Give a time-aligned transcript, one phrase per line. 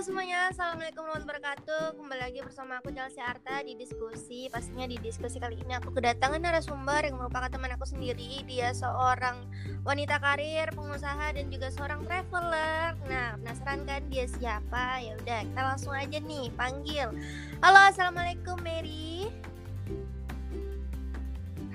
[0.00, 1.84] semuanya, Assalamualaikum warahmatullahi wabarakatuh.
[2.00, 6.40] Kembali lagi bersama aku Chelsea Arta di diskusi Pastinya di diskusi kali ini aku kedatangan
[6.40, 8.40] narasumber yang merupakan teman aku sendiri.
[8.48, 9.44] Dia seorang
[9.84, 12.96] wanita karir, pengusaha, dan juga seorang traveler.
[13.12, 15.04] Nah, penasaran kan dia siapa?
[15.04, 17.12] Ya udah, kita langsung aja nih, panggil.
[17.60, 19.28] Halo, Assalamualaikum Mary.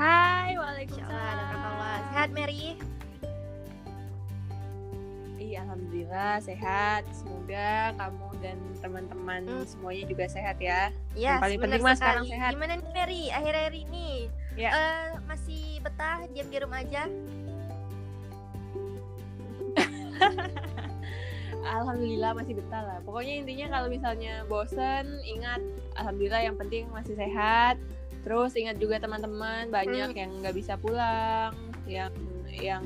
[0.02, 2.10] Hai, Waalaikumsalam.
[2.10, 2.95] Sehat Mary?
[5.46, 7.06] Iya, alhamdulillah sehat.
[7.14, 9.70] Semoga kamu dan teman-teman hmm.
[9.70, 10.90] semuanya juga sehat ya.
[11.14, 12.58] Iya, Yang paling penting mas sekarang sehat.
[12.58, 14.26] Gimana nih Mary akhir-akhir ini?
[14.58, 14.74] Ya.
[14.74, 17.06] Uh, masih betah diam di rumah aja?
[21.78, 22.98] Alhamdulillah masih betah lah.
[23.06, 25.62] Pokoknya intinya kalau misalnya bosen, ingat
[25.94, 27.78] Alhamdulillah yang penting masih sehat.
[28.26, 30.18] Terus ingat juga teman-teman banyak hmm.
[30.18, 31.54] yang nggak bisa pulang,
[31.86, 32.10] yang
[32.50, 32.82] yang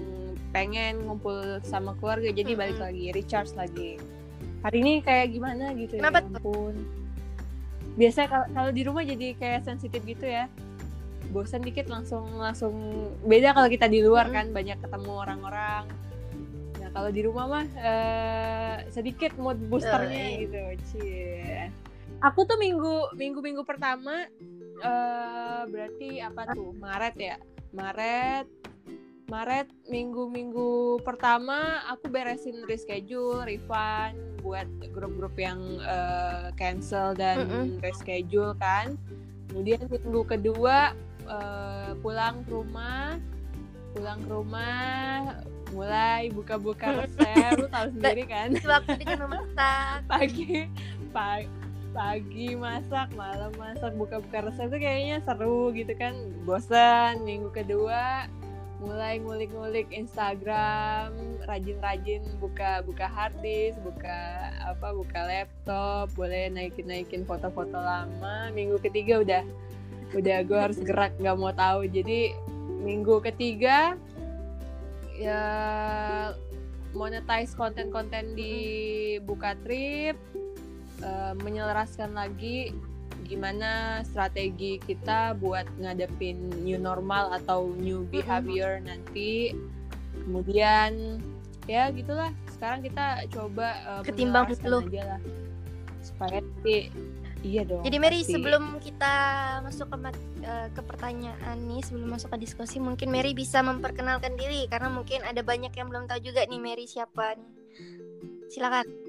[0.49, 2.59] pengen ngumpul sama keluarga jadi hmm.
[2.59, 4.01] balik lagi recharge lagi.
[4.65, 6.75] Hari ini kayak gimana gitu ya Kenapa ya ampun.
[7.95, 10.51] Biasa kalau di rumah jadi kayak sensitif gitu ya.
[11.29, 12.73] Bosan dikit langsung langsung
[13.23, 14.35] beda kalau kita di luar hmm.
[14.35, 15.83] kan banyak ketemu orang-orang.
[16.81, 21.69] Nah kalau di rumah mah uh, sedikit mood boosternya uh, gitu cie.
[22.19, 24.27] Aku tuh minggu minggu minggu pertama
[24.83, 26.75] uh, berarti apa tuh?
[26.75, 27.37] Maret ya?
[27.69, 28.58] Maret
[29.29, 37.65] Maret minggu-minggu pertama aku beresin reschedule, refund buat grup-grup yang uh, cancel dan mm -hmm.
[37.85, 38.97] reschedule kan.
[39.53, 40.97] Kemudian minggu kedua
[41.29, 43.21] uh, pulang ke rumah,
[43.93, 45.37] pulang ke rumah
[45.69, 48.57] mulai buka-buka resep, lu tahu sendiri kan.
[48.57, 50.01] Waktu dengan memasak.
[50.11, 50.65] Pagi,
[51.13, 51.49] pagi
[51.89, 56.13] pagi masak, malam masak, buka-buka resep tuh kayaknya seru gitu kan.
[56.45, 57.25] Bosan.
[57.25, 58.29] Minggu kedua
[58.79, 61.11] mulai ngulik-ngulik Instagram,
[61.43, 68.47] rajin-rajin buka buka harddisk, buka apa buka laptop, boleh naikin-naikin foto-foto lama.
[68.55, 69.43] Minggu ketiga udah
[70.15, 71.91] udah gue harus gerak nggak mau tahu.
[71.91, 72.31] Jadi
[72.79, 73.99] minggu ketiga
[75.19, 75.43] ya
[76.95, 78.55] monetize konten-konten di
[79.21, 80.15] buka trip,
[81.03, 82.71] uh, menyelaraskan lagi
[83.29, 88.89] gimana strategi kita buat ngadepin new normal atau new behavior mm-hmm.
[88.89, 89.53] nanti.
[90.25, 91.21] Kemudian
[91.69, 92.33] ya gitulah.
[92.49, 95.21] Sekarang kita coba uh, ketimbang dulu aja lah.
[96.01, 96.89] Supaya nanti
[97.43, 98.35] iya dong jadi Mary pasti.
[98.35, 99.13] sebelum kita
[99.63, 99.97] masuk ke
[100.43, 105.23] uh, ke pertanyaan nih sebelum masuk ke diskusi mungkin Mary bisa memperkenalkan diri karena mungkin
[105.23, 107.49] ada banyak yang belum tahu juga nih Mary siapa nih.
[108.49, 109.08] Silakan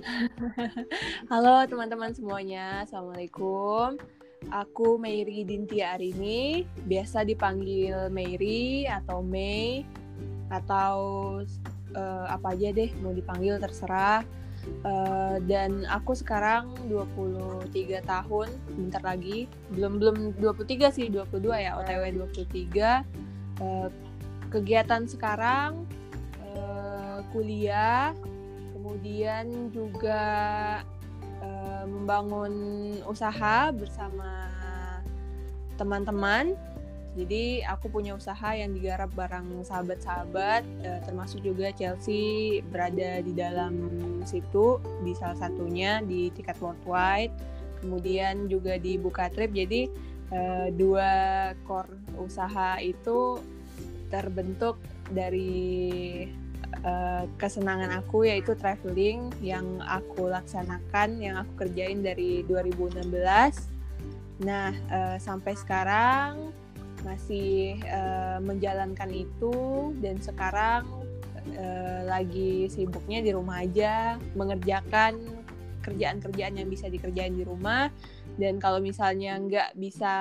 [1.32, 4.00] Halo teman-teman semuanya, Assalamualaikum.
[4.48, 9.84] Aku Meiri Dintia Arini, biasa dipanggil Meiri atau Mei
[10.48, 10.96] atau
[11.94, 14.24] uh, apa aja deh mau dipanggil terserah.
[14.84, 19.48] Uh, dan aku sekarang 23 tahun, bentar lagi.
[19.72, 23.04] Belum belum 23 sih, 22 ya, OTW 23.
[23.60, 23.88] Uh,
[24.48, 25.84] kegiatan sekarang
[26.44, 28.12] uh, kuliah
[28.80, 30.24] kemudian juga
[31.44, 32.52] uh, membangun
[33.04, 34.48] usaha bersama
[35.76, 36.56] teman-teman.
[37.12, 43.76] Jadi aku punya usaha yang digarap bareng sahabat-sahabat, uh, termasuk juga Chelsea berada di dalam
[44.24, 47.36] situ di salah satunya di tiket worldwide.
[47.84, 49.52] Kemudian juga di Buka Trip.
[49.52, 49.92] Jadi
[50.32, 51.12] uh, dua
[51.68, 53.36] core usaha itu
[54.08, 54.80] terbentuk
[55.12, 56.24] dari
[56.84, 63.10] uh, kesenangan aku yaitu traveling yang aku laksanakan, yang aku kerjain dari 2016.
[64.40, 66.52] Nah, uh, sampai sekarang
[67.04, 70.84] masih uh, menjalankan itu dan sekarang
[71.56, 75.40] uh, lagi sibuknya di rumah aja mengerjakan
[75.80, 77.88] kerjaan-kerjaan yang bisa dikerjain di rumah
[78.36, 80.14] dan kalau misalnya nggak bisa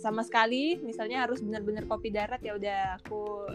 [0.00, 3.52] sama sekali misalnya harus benar-benar kopi darat ya udah aku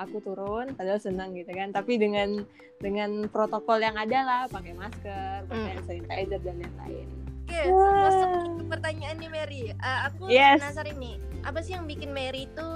[0.00, 2.44] aku turun padahal senang gitu kan tapi dengan
[2.80, 5.84] dengan protokol yang ada lah pakai masker pakai mm.
[5.84, 7.08] sanitizer dan lain-lain
[7.50, 9.62] Oke, okay, masuk ke pertanyaan nih Mary.
[9.82, 10.62] Uh, aku yes.
[10.62, 12.68] penasaran nih, apa sih yang bikin Mary itu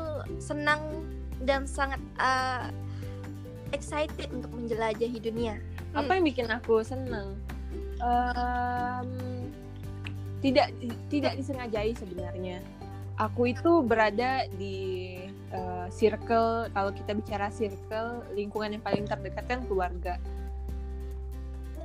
[0.42, 1.06] senang
[1.46, 2.74] dan sangat uh,
[3.70, 5.62] excited untuk menjelajahi dunia?
[5.94, 6.14] Apa hmm.
[6.18, 7.38] yang bikin aku senang?
[8.02, 9.46] Um,
[10.42, 10.74] tidak
[11.06, 12.58] tidak disengajai sebenarnya.
[13.14, 15.14] Aku itu berada di
[15.54, 20.18] uh, circle kalau kita bicara circle lingkungan yang paling terdekat kan keluarga.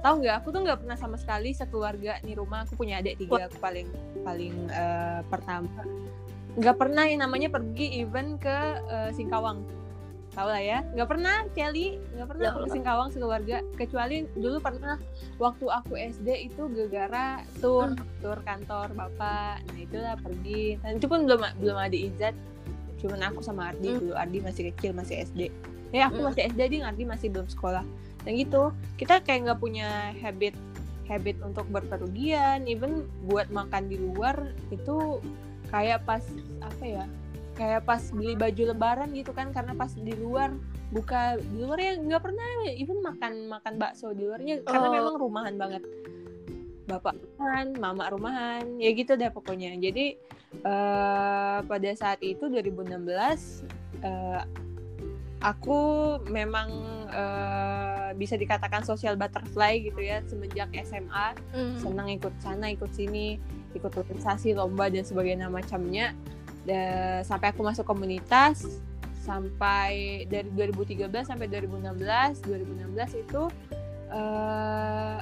[0.02, 0.36] Tahu nggak?
[0.42, 2.66] Aku tuh nggak pernah sama sekali sekeluarga di rumah.
[2.66, 3.86] Aku punya adik tiga aku paling
[4.26, 5.86] paling uh, pertama.
[6.58, 8.58] Nggak pernah yang namanya pergi event ke
[8.90, 9.62] uh, Singkawang
[10.34, 10.80] tahu lah ya.
[10.96, 11.98] Nggak pernah Kelly.
[12.16, 12.72] Nggak pernah Ya ke.
[12.72, 13.58] Singkawang sekeluarga.
[13.76, 14.96] Kecuali dulu pernah
[15.38, 18.04] waktu aku SD itu gegara tur Hmm.
[18.22, 19.62] tur kantor bapak.
[19.66, 20.78] Nah itulah pergi.
[20.80, 22.36] Dan itu pun belum belum ada izat
[23.00, 24.00] cuman aku sama Ardi Hmm.
[24.04, 24.14] dulu.
[24.16, 25.48] Ardi masih kecil masih SD
[25.90, 26.30] ya aku Hmm.
[26.30, 26.84] masih SD ding.
[26.86, 27.84] Ardi masih belum sekolah.
[28.28, 28.70] Dan gitu.
[29.00, 30.54] Kita kayak nggak punya habit
[31.10, 32.70] habit untuk berpergian.
[32.70, 35.18] Even buat makan di luar itu
[35.74, 36.22] kayak pas
[36.62, 37.06] apa ya
[37.60, 40.56] kayak pas beli baju lebaran gitu kan karena pas di luar
[40.90, 44.94] buka di luar ya nggak pernah even makan makan bakso di luarnya karena Oh.
[44.96, 45.84] memang rumahan banget
[46.88, 50.16] bapak rumahan mama rumahan ya gitu deh pokoknya jadi
[50.56, 53.06] eh, pada saat itu 2016
[54.02, 54.42] eh,
[55.40, 55.80] aku
[56.26, 56.70] memang
[57.06, 61.78] eh, bisa dikatakan social butterfly gitu ya semenjak SMA Hmm.
[61.78, 63.38] senang ikut sana ikut sini
[63.70, 66.18] ikut organisasi lomba dan sebagainya macamnya
[66.70, 68.62] Da- sampai aku masuk komunitas
[69.26, 73.44] sampai dari 2013 sampai 2016 2016 itu
[74.14, 75.20] eh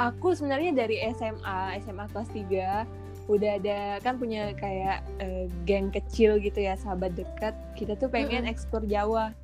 [0.00, 6.40] aku sebenarnya dari SMA SMA kelas 3 udah ada kan punya kayak eh, geng kecil
[6.40, 8.52] gitu ya sahabat dekat kita tuh pengen Mm-mm.
[8.52, 9.36] eksplor Jawa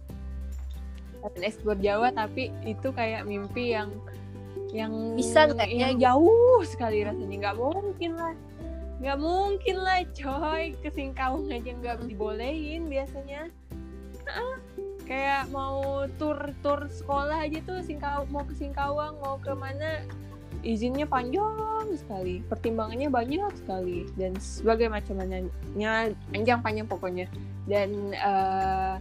[1.23, 3.93] pengen eksplor Jawa tapi itu kayak mimpi yang
[4.75, 5.93] yang Bisa ya?
[5.93, 8.35] yang jauh sekali rasanya nggak mungkin lah
[9.01, 10.73] nggak mungkin lah coy.
[10.81, 13.53] Ke Singkawang aja nggak dibolehin biasanya.
[15.07, 20.03] Kayak mau tur tur sekolah aja tuh Singkawang mau ke Singkawang mau ke mana
[20.67, 22.43] izinnya panjang sekali.
[22.49, 24.09] Pertimbangannya banyak sekali.
[24.19, 27.27] Dan sebagai macam-macamnya panjang panjang pokoknya.
[27.71, 28.95] Dan eh,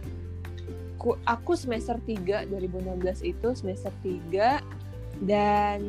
[1.00, 4.62] ku- aku semester 3 2016 itu semester 3
[5.24, 5.80] dan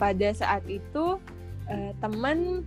[0.00, 1.20] pada saat itu
[1.68, 2.64] eh, teman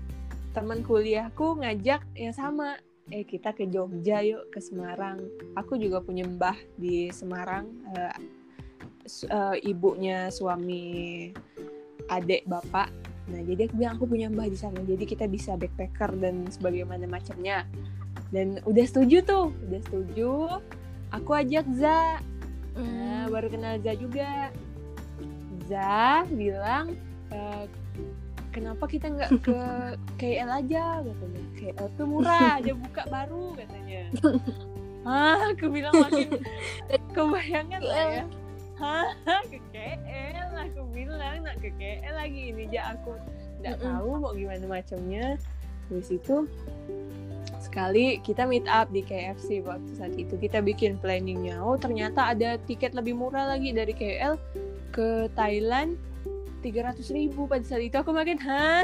[0.56, 2.80] teman kuliahku ngajak yang sama
[3.12, 5.22] eh kita ke Jogja yuk ke Semarang.
[5.54, 7.70] Aku juga punya mbah di Semarang
[9.06, 11.30] su- eh, ibunya suami
[12.10, 12.90] adik bapak.
[13.30, 17.06] Nah jadi aku bilang aku punya mbah di sana jadi kita bisa backpacker dan sebagaimana
[17.06, 17.68] macamnya.
[18.34, 20.32] Dan udah setuju tuh udah setuju.
[21.14, 22.24] Aku ajak Za.
[22.76, 23.32] Nah, Hmm.
[23.32, 24.50] baru kenal Za juga.
[25.70, 26.98] Za bilang,
[27.30, 27.66] "Eh,
[28.56, 29.60] kenapa kita nggak ke
[30.24, 31.44] KL aja katanya.
[31.60, 34.02] KL tuh murah, ada buka baru katanya.
[35.04, 36.40] Ah, aku bilang makin
[37.16, 38.26] kebayangan lah ya.
[38.80, 39.12] Hah,
[39.52, 42.56] ke KL aku bilang nak ke KL lagi.
[42.56, 43.20] Ini aja aku
[43.60, 45.36] nggak tahu mau gimana macamnya.
[45.92, 46.36] Terus itu
[47.62, 50.40] sekali kita meet up di KFC waktu saat itu.
[50.40, 51.60] Kita bikin planningnya.
[51.60, 54.40] Oh ternyata ada tiket lebih murah lagi dari KL
[54.96, 56.00] ke Thailand
[56.66, 57.94] 300.000 ribu pada saat itu.
[57.94, 58.82] Aku makin hah?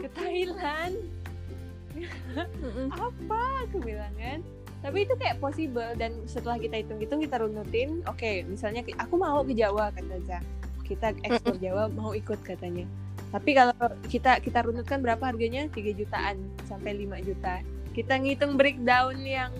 [0.00, 0.96] Ke Thailand?
[2.88, 3.42] Apa?
[3.68, 4.40] Aku bilang kan.
[4.80, 5.92] Tapi itu kayak possible.
[5.94, 8.00] Dan setelah kita hitung-hitung kita runutin.
[8.08, 10.40] Oke misalnya ki- aku mau ke Jawa kata
[10.82, 12.82] kita ekspor Jawa mau ikut katanya.
[13.30, 13.76] Tapi kalau
[14.08, 15.70] kita kita runutkan berapa harganya?
[15.70, 17.62] 3 jutaan sampai 5 juta.
[17.94, 19.52] Kita ngitung breakdown yang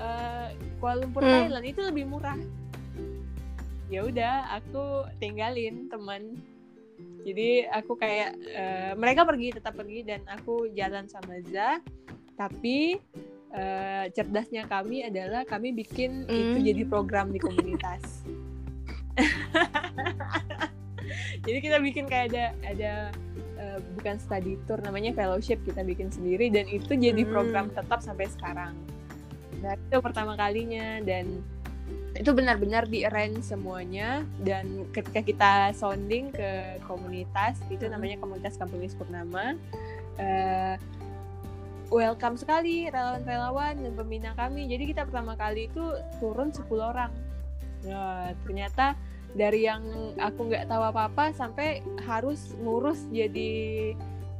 [0.00, 0.48] eh,
[0.80, 1.50] Kuala Lumpur Hmm.
[1.50, 2.38] Thailand itu lebih murah
[3.94, 6.34] ya udah aku tinggalin teman.
[7.24, 11.80] Jadi aku kayak eh, mereka pergi tetap pergi dan aku jalan sama Za
[12.34, 12.98] tapi
[13.54, 16.66] eh, cerdasnya kami adalah kami bikin itu Hmm.
[16.66, 18.26] jadi program di komunitas.
[21.44, 22.92] Jadi kita bikin kayak ada ada
[23.60, 26.50] eh, bukan study tour namanya fellowship kita bikin sendiri.
[26.50, 27.30] Dan itu jadi Hmm.
[27.30, 28.74] program tetap sampai sekarang.
[29.62, 30.98] Nah itu pertama kalinya.
[31.04, 31.44] Dan
[32.14, 34.22] itu benar-benar di arrange semuanya.
[34.38, 37.98] Dan ketika kita sounding ke komunitas itu Hmm.
[37.98, 39.58] namanya komunitas Kampung Is Purnama.
[40.18, 40.78] Eh,
[41.90, 44.70] welcome sekali relawan-relawan dan pembina kami.
[44.70, 45.82] Jadi kita pertama kali itu
[46.22, 47.10] turun 10 orang.
[47.84, 48.94] Nah, ternyata
[49.34, 49.82] dari yang
[50.16, 53.92] aku nggak tahu apa-apa sampai harus ngurus jadi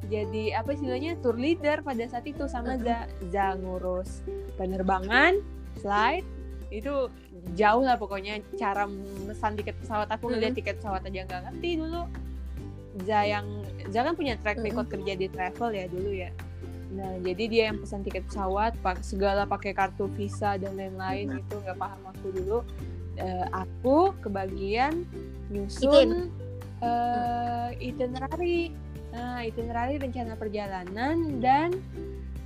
[0.07, 2.47] jadi apa istilahnya tour leader pada saat itu.
[2.47, 4.23] Sama Za Za ngurus
[4.55, 5.43] penerbangan
[5.83, 6.25] slide
[6.71, 7.11] itu
[7.53, 12.03] jauh lah pokoknya cara memesan tiket pesawat aku ngeliat tiket pesawat aja nggak ngerti dulu.
[13.05, 13.47] Za yang
[13.93, 16.33] Za kan punya track record kerja di travel ya dulu ya.
[16.95, 21.55] Nah jadi dia yang pesan tiket pesawat pak segala pakai kartu visa dan lain-lain itu
[21.61, 22.59] nggak paham aku dulu.
[23.15, 25.05] Eh, aku kebagian
[25.53, 26.33] nyusun
[26.81, 28.73] eh, itinerary.
[29.13, 31.75] Nah itinerary rencana perjalanan dan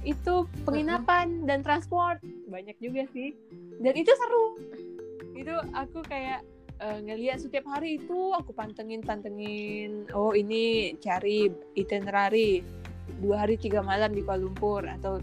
[0.07, 2.23] itu penginapan dan transport.
[2.49, 3.35] Banyak juga sih.
[3.83, 4.47] Dan itu seru.
[5.35, 6.43] Itu aku kayak
[6.83, 10.07] eh, ngeliat setiap hari itu aku pantengin pantengin.
[10.15, 12.63] Oh ini cari itinerary.
[13.19, 15.19] Dua hari tiga malam di Kuala Lumpur atau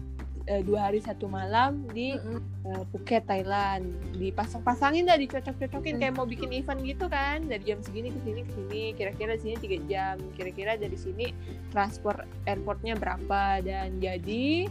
[0.46, 2.38] eh, dua hari satu malam di Mm-mm.
[2.64, 3.90] eh, Phuket Thailand.
[4.14, 6.00] Dipasang-pasangin dah dicocok-cocokin Hmm.
[6.00, 7.44] kayak mau bikin event gitu kan.
[7.44, 8.82] Dari jam segini ke sini ke sini.
[8.94, 10.16] Kira-kira di sini tiga jam.
[10.34, 11.34] Kira-kira dari sini
[11.70, 13.60] transport airportnya berapa.
[13.60, 14.66] Dan jadi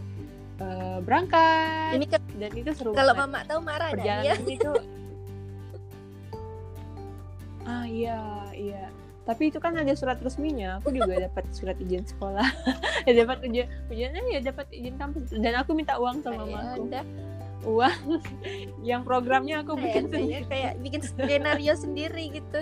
[0.56, 2.00] eh, berangkat.
[2.00, 3.32] Ini ke- dan itu seru kalau banget.
[3.32, 4.74] Mama tahu marah perjalanan itu
[7.66, 8.22] ah iya
[8.54, 8.84] iya
[9.26, 12.46] tapi itu kan ada surat resminya aku juga dapat surat izin sekolah.
[13.06, 15.30] Ya dapat ujian ujiannya ya dapat izin kampus.
[15.30, 16.90] Dan aku minta uang sama mama aku
[17.66, 18.22] uang
[18.90, 20.46] yang programnya aku bikin kayak sendiri.
[20.50, 22.62] kayak bikin skenario sendiri gitu.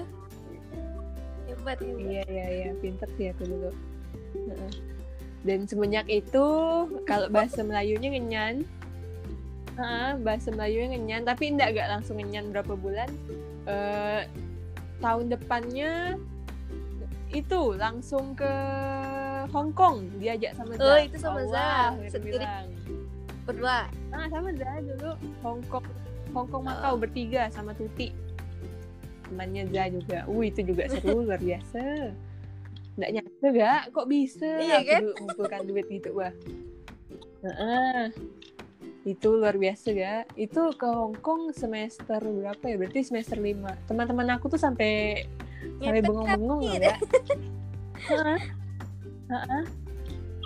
[1.48, 2.70] Hebat iya iya iya.
[2.80, 3.72] Pinter sih aku dulu
[5.44, 6.46] dan semenjak itu
[7.04, 8.64] kalau bahasa Melayunya ngenyan.
[9.76, 11.22] Heeh, bahasa Melayunya ngenyan.
[11.28, 13.12] Tapi enggak gak langsung ngenyan berapa bulan.
[13.68, 14.24] Eh,
[15.04, 16.16] tahun depannya
[17.34, 18.54] itu langsung ke
[19.50, 20.86] Hong Kong diajak sama Za.
[20.86, 21.58] Oh, itu sama Za.
[21.58, 22.46] Allah, dia Sendiri.
[23.44, 23.90] Berdua.
[24.14, 25.12] Ah, sama Za dulu
[25.42, 25.86] Hong Kong
[26.34, 27.00] Hong Kong Makau Oh.
[27.02, 28.14] bertiga sama Tuti.
[29.28, 30.20] Temannya Za juga.
[30.30, 32.14] Uh, itu juga seru luar biasa.
[32.94, 33.82] Nggak nyangka gak?
[33.90, 34.50] Kok bisa?
[34.62, 35.02] Iya, kan?
[35.02, 36.34] dulu ngumpulkan duit gitu, wah.
[37.42, 38.14] Heeh.
[39.04, 40.24] Itu luar biasa gak?
[40.38, 42.78] Itu ke Hong Kong semester berapa ya?
[42.78, 43.90] Berarti semester 5.
[43.90, 45.26] Teman-teman aku tuh sampai
[45.80, 46.96] sampai bengong-bengong ya.
[48.10, 48.40] Heeh.
[49.30, 49.64] Heeh.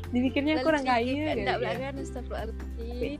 [0.07, 1.57] Dipikirnya aku orang kaya Enggak kali ya.
[1.59, 3.19] belakang astagfirullahaladzim.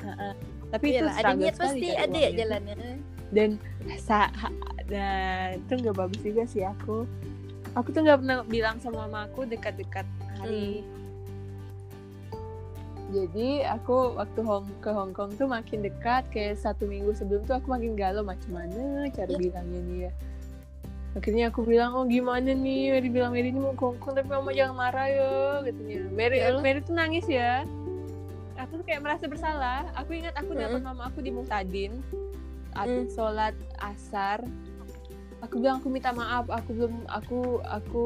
[0.00, 0.32] Heeh.
[0.66, 2.76] Tapi itu struggle sekali pasti ada ya jalannya.
[3.26, 3.50] dan
[3.98, 4.54] sa ha-
[4.86, 7.02] nah itu nggak bagus juga sih aku
[7.74, 10.06] aku tuh nggak pernah bilang sama mama aku dekat-dekat
[10.38, 10.86] hari
[13.06, 17.58] jadi aku waktu Hong ke Hong Kong tuh makin dekat kayak satu minggu sebelum tuh
[17.58, 19.38] aku makin galau macam mana cara Ya.
[19.38, 20.12] bilangnya nih ya
[21.16, 22.92] akhirnya aku bilang oh gimana nih?
[22.92, 25.32] Mary bilang Mary ini mau ke Hong Kong tapi mama jangan marah ya
[25.64, 25.98] katanya.
[26.12, 26.52] Mary Ya.
[26.60, 27.64] Mary tuh nangis ya.
[28.56, 29.88] Aku tuh kayak merasa bersalah.
[29.96, 30.92] Aku ingat aku dapat Mm-mm.
[30.92, 32.04] mama aku di Muhtadin
[32.76, 33.08] Mm.
[33.08, 34.44] sholat asar.
[35.40, 38.04] Aku bilang aku minta maaf aku belum aku aku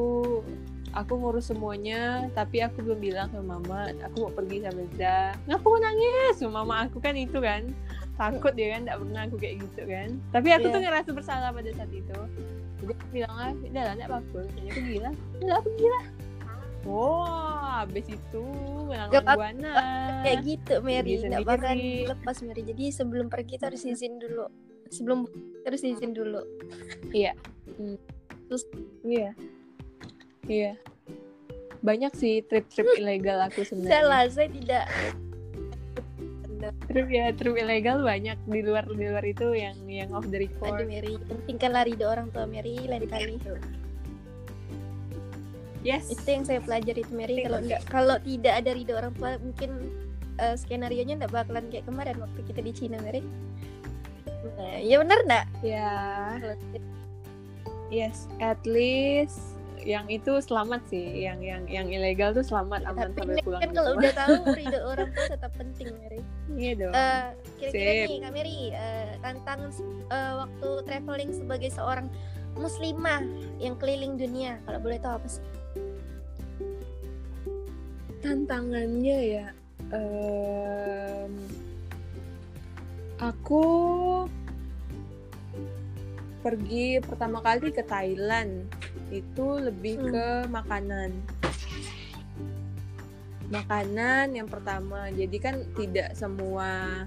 [0.91, 5.35] aku ngurus semuanya tapi aku belum bilang ke mama aku mau pergi sama Zah.
[5.43, 6.35] Ngapa mau nangis?
[6.43, 7.67] Mama aku kan itu kan.
[8.15, 10.09] Takut dia kan tidak pernah aku kayak gitu kan.
[10.31, 10.73] Tapi aku Iya.
[10.75, 12.19] tuh ngerasa bersalah pada saat itu
[12.81, 16.03] jadi aku bilang ah udah lah tidak apa-apa katanya pergi lah udah pergi lah
[16.81, 18.41] Wah, habis itu
[18.89, 19.73] menang apa- buana.
[20.25, 22.65] Kayak gitu Mary, nggak bakal lepas Mary.
[22.65, 24.49] Jadi sebelum pergi tuh harus izin dulu.
[24.89, 25.29] Sebelum
[25.61, 26.41] harus izin dulu.
[27.13, 27.37] Iya.
[30.49, 30.73] Iya.
[31.85, 34.01] Banyak sih trip-trip ilegal aku sebenarnya.
[34.01, 34.85] Salah, saya tidak.
[36.61, 40.45] Trip ya, trip ilegal banyak di luar di luar itu yang yang off the Aduh
[40.45, 40.85] record.
[40.85, 43.35] Mary, pentingkan lari do orang tua Mary lain kali.
[45.81, 46.13] Yes.
[46.13, 47.41] Itu yang saya pelajari itu Mary.
[47.41, 49.89] Kalau nggak, kalau tidak ada ridho orang tua, mungkin
[50.37, 53.25] eh, skenario nya nggak bakalan kayak kemarin waktu kita di Cina Mary.
[54.57, 55.45] Nah, ya benar nggak?
[55.65, 55.93] Ya,
[56.37, 56.57] Kalau
[57.89, 58.29] yes.
[58.37, 61.25] At least yang itu selamat sih.
[61.25, 63.61] Yang yang yang ilegal tuh selamat aman tapi sampai pulang.
[63.61, 64.01] kan kalau rumah.
[64.01, 66.21] udah tahu ridho orang tua tetap penting Mary.
[66.53, 66.93] Iya dong.
[66.93, 67.25] Eh,
[67.59, 68.07] kira-kira Sip.
[68.09, 69.71] nih Kak Mary, eh, tantangan
[70.09, 72.07] eh, waktu traveling sebagai seorang
[72.55, 73.23] muslimah
[73.63, 75.43] yang keliling dunia, kalau boleh tahu apa sih?
[78.21, 79.47] tantangannya ya
[79.89, 81.33] em,
[83.17, 83.63] aku
[86.41, 88.65] pergi pertama kali ke Thailand
[89.13, 90.09] itu lebih Hmm.
[90.11, 91.09] ke makanan
[93.51, 97.03] makanan yang pertama jadi kan tidak semua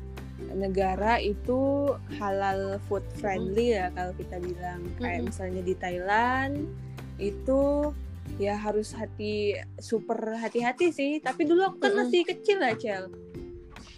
[0.53, 1.89] negara itu
[2.21, 5.29] halal food friendly ya kalau kita bilang kayak Mm-mm.
[5.33, 6.69] misalnya di Thailand
[7.17, 7.91] itu
[8.37, 12.01] ya harus hati super hati-hati sih tapi dulu aku kan Mm-mm.
[12.11, 13.09] masih kecil lah Cel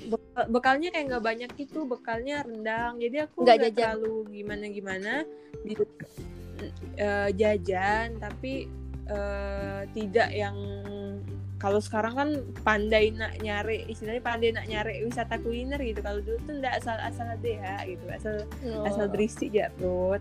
[0.07, 2.99] Bekal- bekalnya kayak nggak banyak gitu bekalnya rendang.
[3.03, 5.13] Jadi aku Nggak terlalu gimana gimana
[5.63, 5.73] di
[6.97, 8.17] eh, jajan.
[8.23, 8.53] Tapi
[9.07, 10.57] eh, tidak yang
[11.57, 12.29] kalau sekarang kan
[12.61, 16.01] pandai nak nyari istilahnya pandai nak nyari wisata kuliner gitu.
[16.05, 18.05] Kalau dulu tuh nggak asal asal ya gitu.
[18.13, 18.35] Asal
[18.85, 20.21] asal berisi ya perut.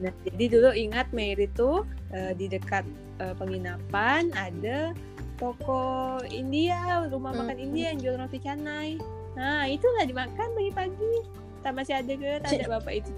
[0.00, 2.84] Nah jadi dulu ingat Mary tuh eh, di dekat
[3.20, 4.96] eh, penginapan ada
[5.36, 7.46] toko India rumah Hmm.
[7.46, 8.96] makan India yang jual roti canai.
[9.36, 11.14] Nah itulah dimakan pagi-pagi.
[11.60, 12.32] Tak masih ada ke?
[12.40, 13.10] Tak ada bapak itu.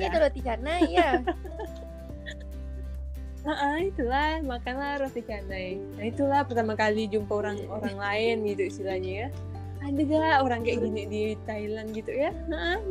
[0.00, 0.08] dah.
[0.12, 1.10] itu roti canai ya.
[3.44, 5.76] Ah, itulah makanlah roti canai.
[6.00, 9.28] Nah itulah pertama kali jumpa orang orang lain gitu istilahnya ya.
[9.84, 12.32] Ada gak orang kayak gini di Thailand gitu ya?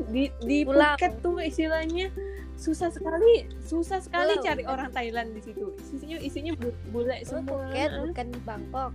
[0.08, 0.94] Di di Pulau.
[0.94, 2.14] Phuket tuh istilahnya
[2.54, 5.74] susah sekali, susah sekali Pulau, cari orang Thailand di situ.
[5.90, 7.66] Isinya isinya bu- bule Oh, semua.
[7.66, 8.92] Phuket bukan Bangkok.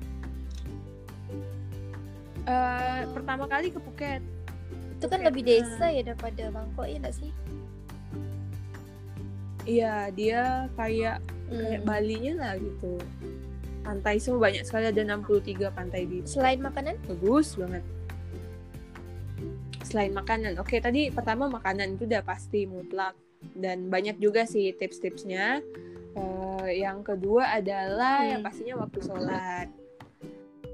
[2.44, 4.22] Eh, pertama kali ke Phuket
[4.96, 7.30] Itu kan lebih desa ya daripada Bangkok ya nggak sih?
[9.62, 11.84] iya dia kayak kayak Hmm.
[11.84, 12.96] Bali-nya lah gitu
[13.88, 17.00] pantai semua banyak sekali ada 63 pantai di Selain makanan?
[17.08, 17.80] bagus banget.
[19.80, 23.16] Selain makanan oke tadi pertama makanan itu udah pasti mutlak.
[23.56, 25.64] Dan banyak juga sih tips-tipsnya.
[26.12, 28.30] Eh, yang kedua adalah Hmm.
[28.36, 29.68] yang pastinya waktu sholat.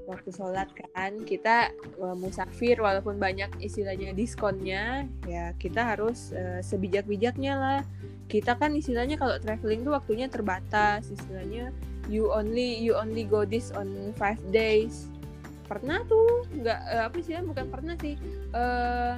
[0.05, 7.53] Waktu sholat kan kita eh, musafir walaupun banyak istilahnya diskonnya ya kita harus eh, sebijak-bijaknya
[7.55, 7.81] lah.
[8.27, 11.69] Kita kan istilahnya kalau traveling tuh waktunya terbatas istilahnya
[12.05, 15.09] you only you only go this on five days.
[15.65, 18.15] Pernah tuh nggak eh, apa sih bukan pernah sih
[18.53, 19.15] eh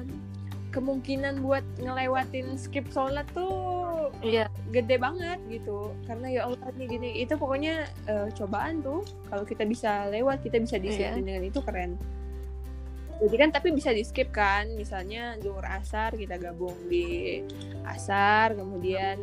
[0.68, 4.48] kemungkinan buat ngelewatin skip sholat tuh Iya.
[4.72, 5.92] gede banget gitu.
[6.08, 9.04] Karena ya Allah nih gini itu pokoknya eh, cobaan tuh.
[9.28, 12.00] Kalau kita bisa lewat kita bisa disiapin dengan itu keren.
[13.18, 17.42] Jadi kan tapi bisa di skip kan misalnya zuhur asar kita gabung di
[17.84, 19.18] asar kemudian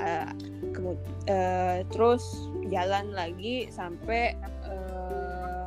[0.00, 0.28] eh,
[0.72, 5.64] kemu- eh, terus jalan lagi sampai eh,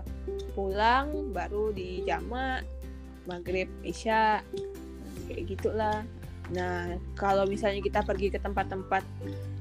[0.53, 2.61] pulang baru di jama
[3.25, 4.41] maghrib isya
[5.29, 6.03] kayak gitulah.
[6.51, 9.05] Nah kalau misalnya kita pergi ke tempat-tempat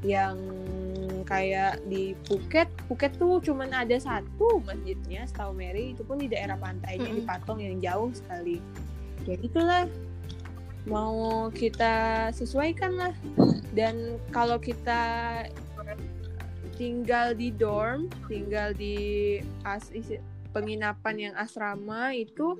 [0.02, 0.36] yang
[1.28, 6.58] kayak di Phuket Phuket tuh cuman ada satu masjidnya setahu Mary itu pun di daerah
[6.58, 7.30] pantainya di Mm-mm.
[7.30, 8.58] Patong yang jauh sekali.
[9.28, 9.86] Ya itulah
[10.88, 13.14] mau kita sesuaikan lah.
[13.70, 15.44] Dan kalau kita
[16.80, 19.36] tinggal di dorm tinggal di
[19.68, 19.92] as
[20.50, 22.56] penginapan yang asrama itu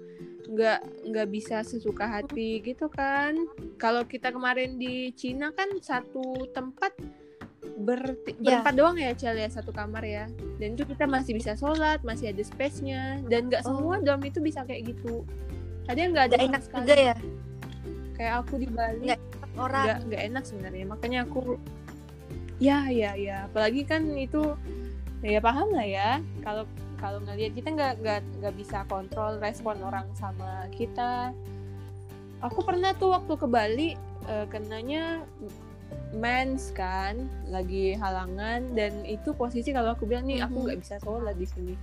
[0.50, 3.34] nggak nggak bisa sesuka hati gitu kan.
[3.78, 6.92] Kalau kita kemarin di Cina kan satu tempat
[7.80, 8.60] ber Ya.
[8.60, 10.26] berempat doang ya Cel ya satu kamar ya.
[10.58, 13.22] Dan itu kita masih bisa sholat masih ada space-nya.
[13.26, 13.78] Dan nggak Oh.
[13.78, 15.22] semua dorm itu bisa kayak gitu.
[15.86, 16.82] Ada yang nggak ada enak sekali.
[16.86, 17.14] juga ya?
[18.14, 19.20] Kayak aku di Bali Nggak
[19.58, 19.84] orang.
[20.06, 20.84] nggak enak sebenarnya.
[20.86, 21.58] Makanya aku
[22.60, 23.48] ya ya ya.
[23.48, 24.54] Apalagi kan itu
[25.24, 26.10] ya paham lah ya.
[26.44, 26.68] Kalau
[27.00, 31.32] kalau ngelihat kita nggak nggak nggak bisa kontrol respon orang sama kita.
[32.44, 33.90] Aku pernah tuh waktu ke Bali
[34.28, 35.24] eh, kenanya
[36.14, 41.34] mens kan lagi halangan dan itu posisi kalau aku bilang nih aku nggak bisa sholat
[41.40, 41.74] di sini.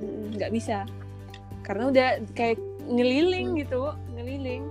[0.00, 0.88] Mm, nggak bisa.
[1.60, 2.56] Karena udah kayak
[2.88, 4.64] ngeliling gitu ngeliling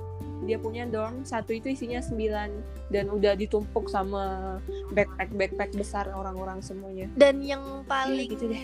[0.48, 2.50] dia punya dorm satu itu isinya sembilan
[2.88, 4.56] dan udah ditumpuk sama
[4.90, 8.64] backpack backpack besar orang-orang semuanya Dan yang paling gitu deh.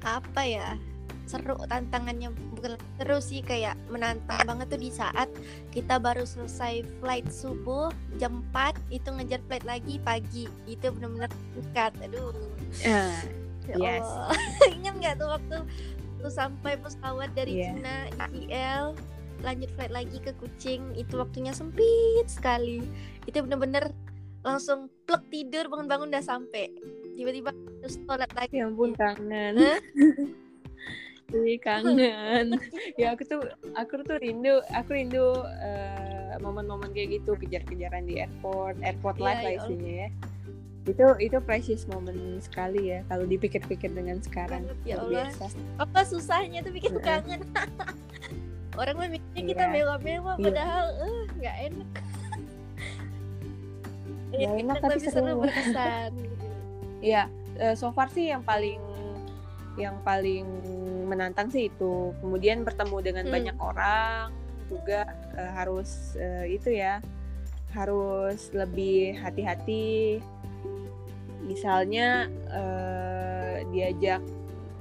[0.00, 0.74] apa ya
[1.22, 5.30] seru tantangannya bukan seru sih kayak menantang banget tuh di saat
[5.70, 11.92] kita baru selesai flight subuh jam 4 itu ngejar flight lagi pagi itu benar-benar dekat
[12.02, 12.34] aduh
[12.74, 13.06] ya
[13.62, 14.02] Yes.
[14.02, 14.34] Allah
[14.76, 15.56] ingat nggak tuh waktu
[16.18, 17.70] tuh sampai pesawat dari Iya.
[17.70, 17.96] Cina
[18.34, 18.84] IL
[19.42, 20.94] lanjut flight lagi ke Kucing.
[20.94, 22.82] Itu waktunya sempit sekali.
[23.26, 23.90] Itu bener-bener
[24.42, 26.66] langsung plek tidur bangun-bangun udah sampai
[27.14, 28.50] tiba-tiba terus sholat lagi.
[28.58, 29.54] Ya ampun kangen?
[31.32, 32.60] Ih, kangen.
[33.00, 33.40] Ya aku tuh
[33.72, 35.32] aku tuh rindu aku rindu
[35.64, 37.38] eh, momen-momen kayak gitu.
[37.38, 40.08] Kejar-kejaran di airport airport Iya, life lah ya isinya ya.
[40.82, 44.66] Itu itu precious moment sekali ya kalau dipikir-pikir dengan sekarang.
[44.82, 45.30] Ya Allah.
[45.30, 45.46] biasa.
[45.78, 47.04] apa susahnya tuh bikin Heeh.
[47.06, 47.40] kangen
[48.74, 49.72] orang mah mikirnya kita Iya.
[49.74, 50.44] mewah-mewah Iya.
[50.44, 51.88] padahal eh nggak enak
[54.32, 55.44] Ya, enak, tapi lebih seru.
[55.44, 56.12] berkesan.
[56.98, 58.80] Iya, eh, so far sih yang paling
[59.74, 60.48] yang paling
[61.04, 62.16] menantang sih itu.
[62.18, 63.34] Kemudian bertemu dengan Hmm.
[63.34, 64.32] banyak orang
[64.68, 65.04] juga
[65.36, 67.04] eh, harus eh, itu ya,
[67.70, 70.24] harus lebih hati-hati.
[71.42, 74.24] Misalnya eh, diajak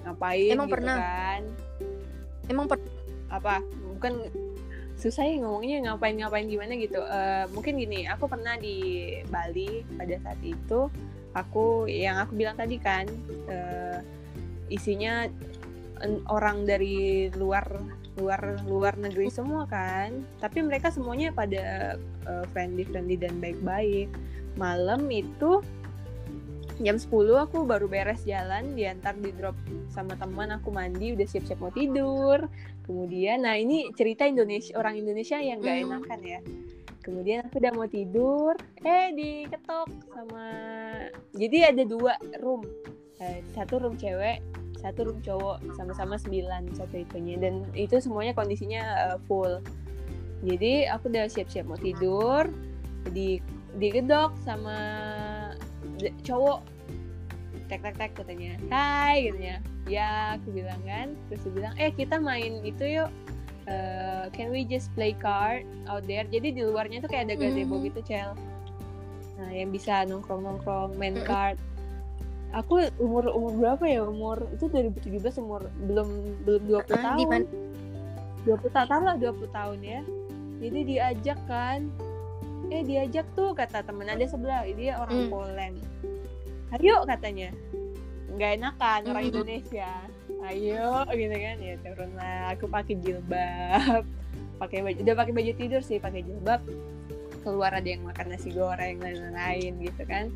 [0.04, 0.95] ngapain Emang gitu pernah?
[0.97, 1.41] kan?
[2.47, 2.88] emang per-
[3.27, 3.60] Apa?
[4.02, 4.26] Bukan
[4.98, 7.06] susah ya ngomongnya ngapain-ngapain gimana gitu.
[7.06, 10.90] Eh, mungkin gini, aku pernah di Bali pada saat itu
[11.32, 13.08] aku yang aku bilang tadi kan
[13.48, 14.00] eh,
[14.72, 15.28] isinya
[16.28, 17.64] orang dari luar
[18.20, 21.96] luar luar negeri semua kan tapi mereka semuanya pada
[22.52, 24.12] friendly friendly dan baik-baik
[24.60, 25.64] malam itu
[26.82, 29.54] jam 10 aku baru beres jalan diantar di drop
[29.94, 32.50] sama teman aku mandi udah siap-siap mau tidur.
[32.86, 36.39] Kemudian nah ini cerita Indonesia orang Indonesia yang gak enakan ya.
[37.02, 40.46] Kemudian aku udah mau tidur eh diketok sama
[41.38, 42.65] jadi ada dua room.
[43.22, 44.41] Eh, satu room cewek
[44.82, 47.38] satu room cowok sama-sama sembilan satu itunya.
[47.38, 48.82] Dan itu semuanya kondisinya
[49.13, 49.62] eh, full.
[50.41, 52.50] Jadi aku udah siap-siap mau tidur
[53.13, 53.38] di
[53.78, 54.78] digedok sama
[56.22, 56.60] cowok.
[57.70, 58.58] Tek tek tek katanya.
[58.68, 59.56] Hai katanya.
[59.86, 61.14] Ya aku bilang kan.
[61.30, 63.12] Terus dia bilang eh kita main itu yuk.
[63.70, 66.26] Uh, can we just play card out there?
[66.26, 67.86] Jadi di luarnya tuh kayak ada gazebo Hmm.
[67.86, 68.34] gitu cel.
[69.38, 71.30] Nah yang bisa nongkrong nongkrong main Mm-mm.
[71.30, 71.58] card.
[72.52, 74.02] Aku umur umur berapa ya?
[74.04, 76.10] Umur itu 2017 umur belum
[76.44, 77.28] belum 20 Ah, di tahun.
[77.30, 77.46] mana?
[78.44, 80.02] 20 tahun lah 20 tahun ya.
[80.60, 81.88] Jadi diajak kan
[82.71, 84.07] eh diajak tuh kata temen.
[84.07, 85.31] Ada sebelah dia orang Hmm.
[85.31, 85.77] Poland.
[86.71, 87.51] Ayo katanya.
[88.31, 89.31] Nggak enakan orang Hmm.
[89.36, 89.91] Indonesia.
[90.47, 91.57] Ayo gitu kan.
[91.60, 94.07] Ya turun lah aku pakai jilbab.
[94.55, 96.63] Pakai baju udah pakai baju tidur sih pakai jilbab.
[97.43, 100.31] Keluar ada yang makan nasi goreng dan lain-lain gitu kan.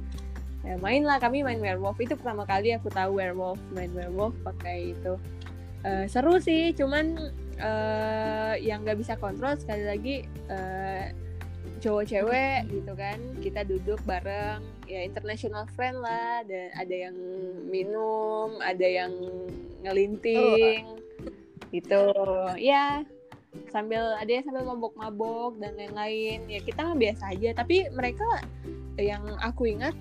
[0.65, 1.95] Ya main lah kami main werewolf.
[2.01, 5.15] Itu pertama kali aku tahu werewolf main werewolf pakai itu.
[5.85, 6.73] Eh, seru sih.
[6.75, 10.15] Cuman eh yang nggak bisa kontrol sekali lagi
[10.51, 11.15] eh
[11.85, 17.17] cowok cewek gitu kan kita duduk bareng ya international friend lah dan ada yang
[17.69, 19.13] minum ada yang
[19.85, 20.97] ngelinting
[21.69, 22.09] gitu.
[22.57, 23.05] Ya
[23.69, 26.49] sambil ada yang sambil mabok-mabok dan lain-lain.
[26.49, 28.25] Ya kita mah biasa aja tapi mereka
[28.97, 29.93] yang aku ingat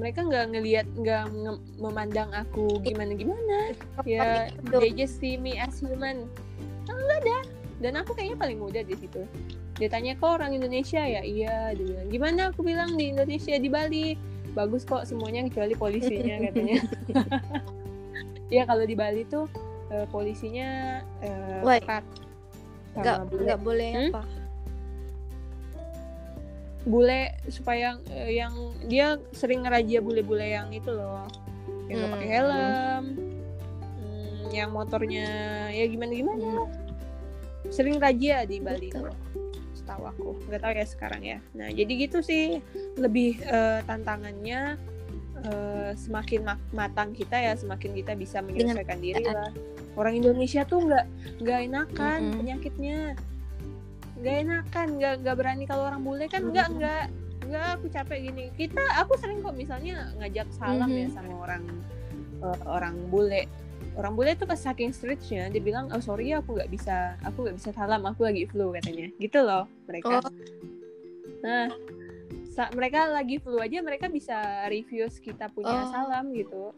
[0.00, 3.74] mereka nggak ngelihat nggak nge- memandang aku gimana gimana
[4.06, 6.24] ya they just see me as human.
[6.88, 7.38] Enggak ada
[7.78, 9.22] dan aku kayaknya paling muda di situ.
[9.78, 10.98] Dia tanya kok orang Indonesia?
[10.98, 11.70] Ya iya.
[11.72, 12.40] Dia bilang gimana?
[12.50, 14.18] Aku bilang di Indonesia di Bali.
[14.50, 16.78] Bagus kok semuanya kecuali polisinya katanya.
[18.48, 19.44] Ya kalau di Bali tuh
[19.88, 21.04] eh, polisinya
[21.60, 21.84] Why?
[21.84, 22.00] ketat
[22.90, 24.10] sama nggak nggak boleh Hmm?
[24.10, 24.22] apa?
[26.88, 28.56] Bule supaya eh, yang
[28.88, 31.28] dia sering ngerajia bule-bule yang itu loh
[31.92, 32.36] yang nggak pakai Hmm.
[32.40, 33.04] helm
[34.00, 35.28] hmm, yang motornya
[35.68, 36.87] ya gimana gimana Hmm.
[37.68, 39.12] Sering razia di Bali Betul.
[39.72, 42.58] setahu aku nggak tahu ya sekarang ya nah jadi gitu sih
[42.96, 44.76] lebih eh, tantangannya
[45.40, 49.52] eh, semakin ma- matang kita ya semakin kita bisa menyelesaikan diri lah
[49.94, 51.04] orang Indonesia tuh nggak
[51.40, 52.36] nggak enakan Mm-mm.
[52.36, 52.98] penyakitnya
[54.18, 56.78] nggak enakan nggak nggak berani kalau orang bule kan nggak Mm-mm.
[56.82, 57.04] nggak
[57.48, 61.14] nggak aku capek gini kita aku sering kok misalnya ngajak salam ya Mhm.
[61.14, 61.62] sama orang
[62.38, 63.46] eh, orang bule
[63.98, 67.42] orang bule tuh pas saking stretchnya dia bilang oh sorry ya aku nggak bisa aku
[67.42, 70.30] nggak bisa salam aku lagi flu katanya gitu loh mereka Oh.
[71.40, 71.66] nah
[72.48, 75.90] sa- mereka lagi flu aja mereka bisa reviews kita punya Oh.
[75.90, 76.70] salam gitu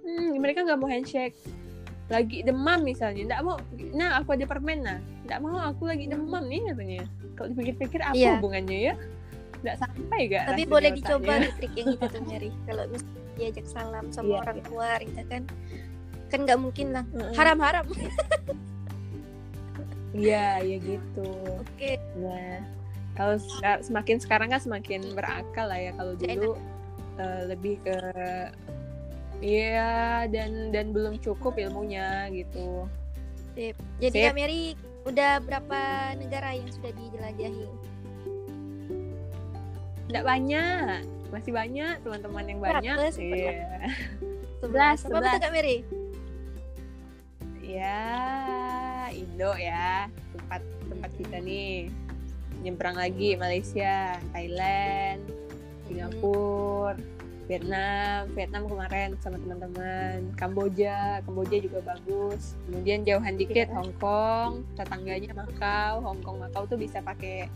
[0.00, 1.36] hmm, mereka nggak mau handshake
[2.08, 3.56] lagi demam misalnya nggak mau
[3.92, 8.12] nah aku ada permen nah nggak mau aku lagi demam nih katanya kalau dipikir-pikir apa
[8.14, 8.36] Iya.
[8.36, 8.94] hubungannya ya
[9.62, 10.98] nggak sampai gak tapi boleh otaknya?
[10.98, 14.66] dicoba trik yang itu tuh Mary kalau misalnya diajak salam sama Iya, orang iya.
[14.68, 15.42] luar gitu kan
[16.32, 17.04] kan nggak mungkin lah
[17.36, 17.84] haram-haram
[20.12, 21.28] iya ya gitu
[21.60, 22.60] oke Nah,
[23.12, 25.92] kalau seka- semakin sekarang kan semakin berakal lah ya.
[25.92, 26.52] Kalau Saya dulu
[27.16, 27.96] eh, lebih ke
[29.42, 29.92] Iya
[30.30, 32.86] dan dan belum cukup ilmunya gitu.
[33.52, 33.74] Sip.
[33.98, 34.24] jadi Sip.
[34.30, 34.64] Kak Mary
[35.02, 35.80] udah berapa
[36.14, 37.66] negara yang sudah dijelajahi
[40.08, 42.96] Nggak banyak, masih banyak teman-teman yang banyak.
[43.18, 43.90] Iya.
[44.62, 44.96] Sebelas.
[45.02, 45.36] sebelas.
[45.36, 45.82] Kak Mary
[47.72, 50.04] Ya, Indo ya
[50.36, 51.88] tempat tempat kita nih.
[52.60, 55.24] Nyebrang lagi Malaysia, Thailand,
[55.88, 56.94] Singapura,
[57.50, 62.54] Vietnam, Vietnam kemarin sama teman-teman, Kamboja, Kamboja juga bagus.
[62.68, 63.74] Kemudian jauhan dikit Iya.
[63.74, 67.48] Hong Kong, tetangganya Makau, Hong Kong Makau tuh bisa pakai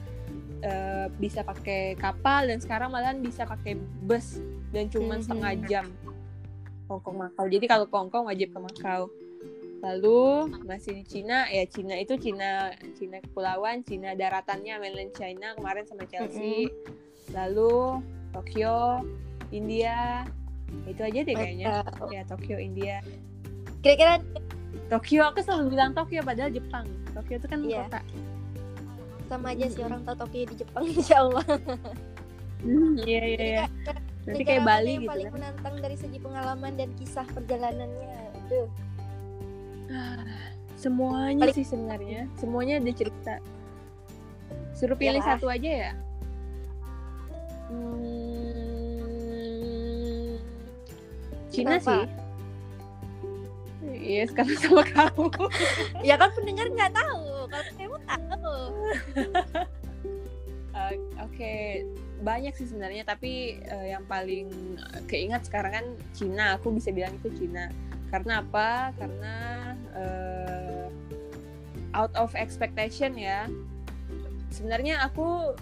[0.57, 4.40] eh, bisa pakai kapal dan sekarang malahan bisa pakai bus
[4.72, 5.22] dan cuma Mhm.
[5.22, 5.87] setengah jam
[6.88, 7.44] Hong Kong Makau.
[7.46, 9.12] Jadi kalau ke Hong Kong wajib ke Makau.
[9.87, 10.18] Lalu
[10.61, 16.03] masih di Cina ya Cina itu Cina Cina kepulauan, Cina daratannya mainland China kemarin sama
[16.05, 16.66] Chelsea.
[17.31, 19.07] Lalu Tokyo,
[19.49, 20.27] India.
[20.85, 21.87] Itu aja deh kayaknya.
[22.11, 22.99] Ya Tokyo, India.
[23.79, 24.18] kira-kira
[24.88, 26.87] Tokyo aku selalu bilang Tokyo padahal Jepang.
[27.12, 27.87] Tokyo itu kan Iya.
[27.87, 28.01] kota.
[29.25, 29.88] sama aja sih Mm-mm.
[29.88, 31.42] orang tahu Tokyo di Jepang insya Allah
[33.01, 33.64] Iya iya iya.
[34.22, 35.35] Nanti kayak Bali yang gitu paling kan.
[35.35, 38.66] menantang dari segi pengalaman dan kisah perjalanannya Aduh.
[40.77, 42.29] Semuanya Paling- sih sebenarnya.
[42.37, 43.40] Semuanya ada cerita.
[44.77, 45.38] Suruh pilih Yalah.
[45.40, 45.92] satu aja ya.
[49.07, 50.37] Hmm,
[51.49, 52.05] Cina Kenapa?
[52.05, 52.05] sih.
[54.07, 55.27] Iya sekarang sama kamu.
[56.09, 58.55] ya kan pendengar nggak tahu kalau kamu tahu
[60.77, 60.92] Eh,
[61.25, 61.55] Oke,
[62.20, 64.77] banyak sih sebenarnya, tapi eh, yang paling
[65.09, 66.61] keingat sekarang kan Cina.
[66.61, 67.72] Aku bisa bilang itu Cina.
[68.12, 68.92] Karena apa?
[68.92, 69.35] Karena
[69.96, 70.87] eh,
[71.96, 73.48] out of expectation ya.
[74.52, 75.56] Sebenarnya aku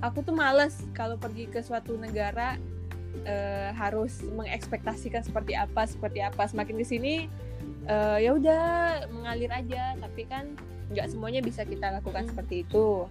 [0.00, 2.56] aku tuh males kalau pergi ke suatu negara
[3.26, 6.46] uh, harus mengekspektasikan seperti apa seperti apa.
[6.46, 7.14] Semakin di sini
[7.90, 8.64] uh, ya udah
[9.10, 9.98] mengalir aja.
[9.98, 10.54] Tapi kan
[10.94, 12.30] nggak semuanya bisa kita lakukan hmm.
[12.32, 13.06] seperti itu.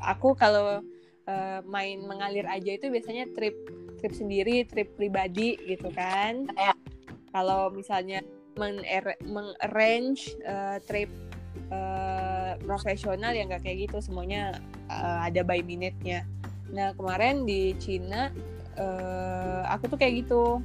[0.00, 0.80] Aku kalau
[1.28, 3.56] uh, main mengalir aja itu biasanya trip
[4.00, 6.48] trip sendiri trip pribadi gitu kan.
[7.30, 8.24] Kalau misalnya
[8.56, 11.10] mengarrange uh, trip
[11.70, 13.98] uh, profesional ya nggak kayak gitu.
[14.02, 14.58] Semuanya
[14.90, 16.26] uh, ada by minute-nya.
[16.70, 18.30] Nah kemarin di Cina
[18.78, 20.62] uh, aku tuh kayak gitu.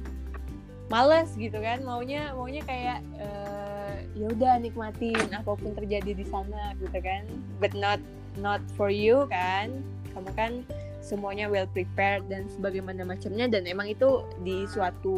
[0.86, 1.82] Males gitu kan.
[1.82, 7.26] Maunya maunya kayak uh, ya udah nikmatin apa pun terjadi di sana gitu kan.
[7.58, 7.98] But not
[8.38, 9.82] not for you kan.
[10.14, 10.62] Kamu kan
[11.06, 13.46] semuanya well prepared dan sebagaimana macamnya.
[13.46, 15.14] Dan emang itu di suatu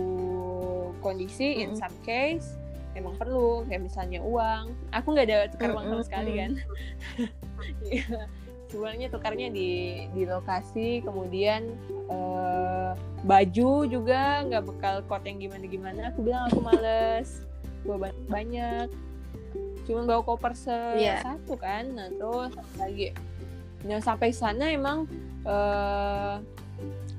[1.01, 1.65] kondisi mm -hmm.
[1.65, 2.61] in some case
[2.99, 4.75] emang perlu kayak misalnya uang.
[4.91, 6.53] Aku nggak ada tukar uang sama sekali kan.
[7.83, 8.31] Iya.
[8.71, 11.75] Sebenarnya tukarnya di di lokasi kemudian
[12.07, 12.95] uh,
[13.27, 17.43] baju juga nggak bekal kot yang gimana gimana aku bilang aku males
[17.83, 18.87] bawa banyak.
[19.91, 20.71] Cuma bawa koper se
[21.03, 21.19] yeah.
[21.19, 21.91] satu kan.
[21.99, 23.11] Nah terus lagi?
[23.83, 25.11] Nah sampai sana emang
[25.49, 26.37] uh,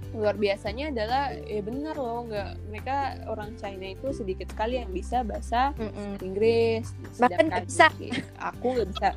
[0.09, 2.97] luar biasanya adalah ya benar loh nggak mereka
[3.29, 6.13] orang China itu sedikit sekali yang bisa bahasa mm -mm.
[6.25, 6.85] Inggris
[7.21, 7.85] bahkan nggak bisa
[8.41, 9.07] aku nggak bisa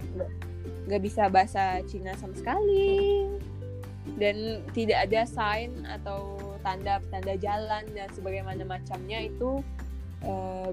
[0.86, 3.24] nggak bisa bahasa Cina sama sekali
[4.20, 9.64] dan tidak ada sign atau tanda-tanda jalan dan sebagaimana macamnya itu
[10.26, 10.70] uh,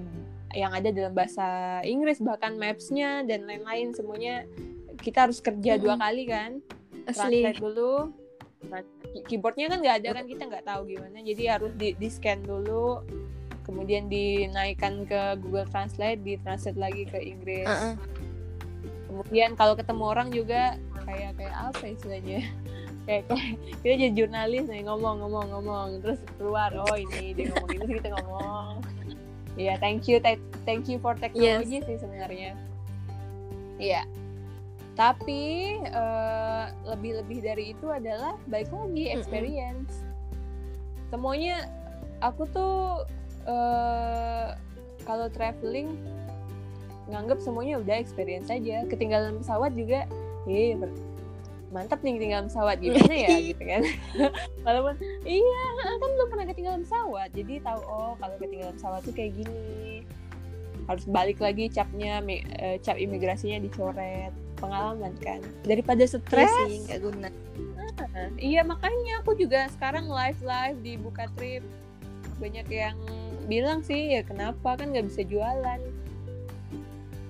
[0.54, 4.44] yang ada dalam bahasa Inggris bahkan mapsnya dan lain-lain semuanya
[5.00, 5.82] kita harus kerja hmm.
[5.82, 6.52] dua kali kan
[7.08, 7.46] Asli.
[7.46, 8.12] translate dulu
[8.68, 8.84] nah,
[9.30, 11.18] keyboardnya kan nggak ada kan kita nggak tahu gimana.
[11.24, 13.00] Jadi harus di, di scan dulu
[13.64, 17.70] kemudian dinaikkan ke Google Translate di translate lagi ke Inggris.
[17.70, 18.20] Uh -uh
[19.20, 22.40] kemudian kalau ketemu orang juga kayak kayak apa istilahnya?
[23.10, 25.88] Kayak, kayak kita jadi jurnalis nih ngomong ngomong ngomong.
[25.98, 28.86] Terus keluar oh ini dia ngomong gitu kita ngomong.
[29.58, 30.22] Ya yeah, thank you
[30.62, 31.90] thank you for technology yes.
[31.90, 32.54] sih sebenarnya.
[33.82, 34.06] Iya.
[34.06, 34.29] yeah.
[35.00, 39.96] Tapi uh, lebih-lebih dari itu adalah baik lagi experience.
[39.96, 41.08] Mm -hmm.
[41.08, 41.56] semuanya
[42.20, 43.08] aku tuh
[43.48, 44.60] uh,
[45.08, 45.96] kalau traveling
[47.08, 48.84] nganggap semuanya udah experience aja.
[48.92, 50.04] Ketinggalan pesawat juga
[50.52, 50.76] eh
[51.72, 53.82] mantap nih ketinggalan pesawat gimana ya gitu kan.
[54.68, 57.32] Walaupun iya kan belum pernah ketinggalan pesawat.
[57.32, 60.04] Jadi tahu oh kalau ketinggalan pesawat tuh kayak gini.
[60.92, 65.40] Harus balik lagi capnya uh, cap imigrasinya dicoret pengalaman kan.
[65.64, 67.30] Daripada stres iya nggak guna.
[68.00, 71.64] Nah, iya makanya aku juga sekarang live live di buka trip.
[72.40, 72.96] Banyak yang
[73.48, 74.76] bilang sih ya kenapa?
[74.76, 75.82] Kan nggak bisa jualan.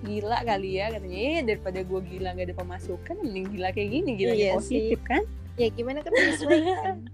[0.04, 1.18] Gila kali ya katanya.
[1.18, 5.08] Eh daripada gue gila gak ada pemasukan mending gila kayak gini gila iya positif sih.
[5.08, 5.22] kan?
[5.58, 6.98] Ya gimana kan menyesuaikan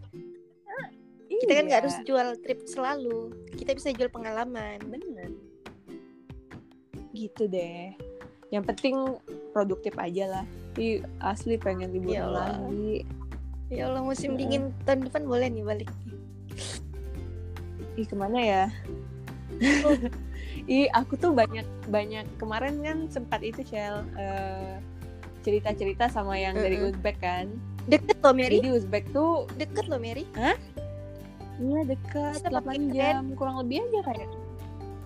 [1.36, 1.84] kita kan nggak iya.
[1.84, 3.28] harus jual trip selalu.
[3.60, 4.80] Kita bisa jual pengalaman.
[4.88, 5.30] Bener.
[7.12, 8.15] Gitu deh
[8.54, 9.18] yang penting
[9.50, 10.44] produktif aja lah
[10.76, 13.06] Ih, asli pengen liburan ya lagi
[13.72, 14.44] ya Allah musim ya.
[14.44, 15.90] dingin tahun depan boleh nih balik
[17.96, 18.64] ih ke mana ya
[19.82, 19.96] oh.
[20.66, 21.62] Ih, aku tuh banyak
[21.94, 24.82] banyak kemarin kan sempat itu Shell uh,
[25.46, 26.64] cerita-cerita sama yang uh -uh.
[26.66, 27.46] dari Uzbek kan.
[27.86, 28.58] Deket loh Mary.
[28.58, 30.26] Jadi Uzbek tuh deket loh Mary.
[30.34, 30.58] Hah?
[31.56, 34.28] Iya dekat, 8 jam kurang lebih aja kayak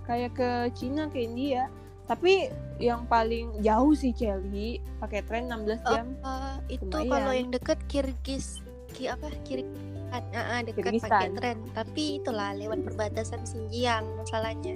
[0.09, 1.69] kayak ke Cina ke India.
[2.11, 2.51] Tapi
[2.83, 6.07] yang paling jauh sih Celi pakai tren 16 jam.
[6.27, 8.59] Uh, uh, itu kalau yang deket Kirgis
[8.91, 9.31] ki apa?
[9.47, 11.59] Kir uh, uh, dekat pakai tren.
[11.71, 14.75] Tapi itulah lewat perbatasan Xinjiang masalahnya.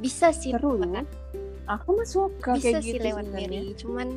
[0.00, 1.04] Bisa sih seru kan
[1.68, 4.08] aku mah suka bisa kayak sih gitu lewat Mary cuman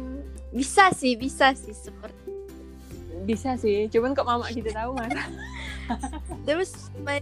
[0.51, 2.31] bisa sih bisa sih seperti
[3.23, 5.11] bisa sih cuman kok mama kita tahu mas?
[6.47, 7.19] Terus my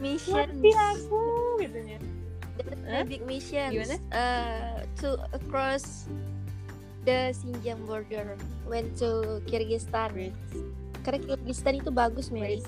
[0.00, 1.24] mission Mati aku
[1.60, 1.98] gitu ya
[2.86, 3.04] huh?
[3.04, 3.96] big mission Gimana?
[4.14, 6.06] Uh, to across
[7.06, 10.32] the Xinjiang border went to Kyrgyzstan
[11.06, 12.62] karena Kyrgyzstan itu bagus Mary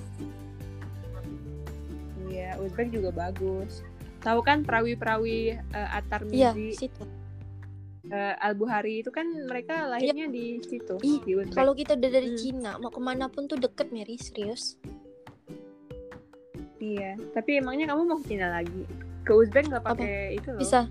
[2.29, 3.83] Iya, Uzbek juga bagus
[4.23, 7.03] tahu kan perawi-perawi uh, Atar Mizi iya, situ.
[8.09, 10.33] Uh, Al Buhari itu kan mereka lahirnya ya.
[10.33, 12.41] di situ Ih, di kalau kita udah dari hmm.
[12.41, 14.81] Cina mau ke mana pun tuh deket Mary serius
[16.81, 18.85] iya tapi emangnya kamu mau ke Cina lagi
[19.29, 20.61] ke Uzbek nggak pakai itu loh.
[20.65, 20.89] Bisa.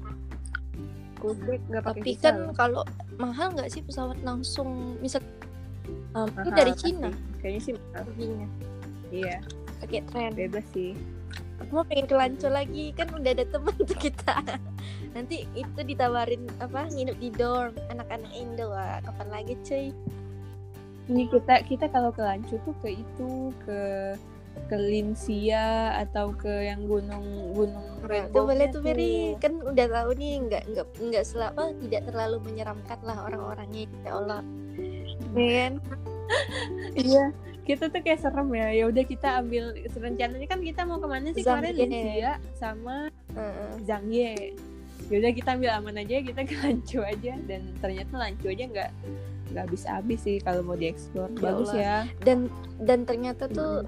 [1.17, 2.85] Ke Uzbek nggak pakai tapi kan kalau
[3.17, 5.01] mahal nggak sih pesawat langsung?
[5.01, 5.25] Misal
[6.13, 7.09] um, ini dari Cina.
[7.09, 7.41] Sih.
[7.41, 8.05] kayaknya sih mahal.
[9.09, 9.37] Iya.
[9.81, 10.31] Pakai tren.
[10.37, 10.93] Bebas sih.
[11.65, 12.13] Aku mau pengen ke
[12.53, 12.93] lagi.
[12.93, 14.37] Kan udah ada temen tuh kita.
[15.17, 17.73] Nanti itu ditawarin apa nginep di dorm.
[17.89, 18.69] Anak-anak Indo.
[18.69, 19.89] Wah kapan lagi cuy?
[21.07, 23.79] Ini kita kita kalau ke Lanco tuh ke itu ke
[24.65, 29.35] ke Linsia atau ke yang gunung gunung itu boleh tuh Mary.
[29.37, 34.41] Kan udah tahu nih nggak nggak nggak selama tidak terlalu menyeramkan lah orang-orangnya ya Allah.
[35.37, 35.73] Ya kan?
[37.07, 37.25] iya
[37.67, 38.67] kita tuh kayak serem ya.
[38.71, 40.47] Ya udah kita ambil rencananya.
[40.47, 41.43] Kan kita mau ke mana sih?
[41.43, 41.73] Kemarin.
[41.75, 43.11] Linsia sama.
[43.85, 44.57] Zhangye
[45.07, 47.33] ya udah kita ambil aman aja kita ke Lancu aja.
[47.47, 48.91] Dan ternyata Lancu aja nggak
[49.47, 51.95] nggak habis-habis sih kalau mau dieksplor Ya bagus ya.
[52.23, 52.51] Dan
[52.83, 53.87] dan ternyata tuh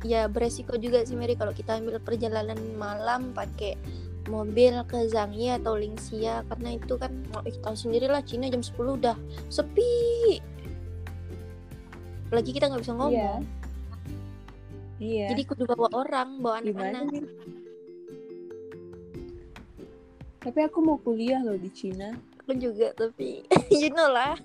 [0.00, 3.76] ya beresiko juga sih Mary kalau kita ambil perjalanan malam pakai
[4.28, 8.62] mobil ke Zhangye atau Lingxia karena itu kan mau eh, tahu sendiri lah Cina jam
[8.62, 9.16] 10 udah
[9.50, 10.38] sepi.
[12.30, 13.12] Lagi kita nggak bisa ngomong.
[13.16, 13.34] Iya.
[15.02, 15.26] iya.
[15.34, 17.26] Jadi kudu bawa orang bawa anak-anak.
[20.40, 22.14] Tapi aku mau kuliah loh di Cina.
[22.40, 23.42] Aku juga tapi
[23.82, 24.38] you know lah.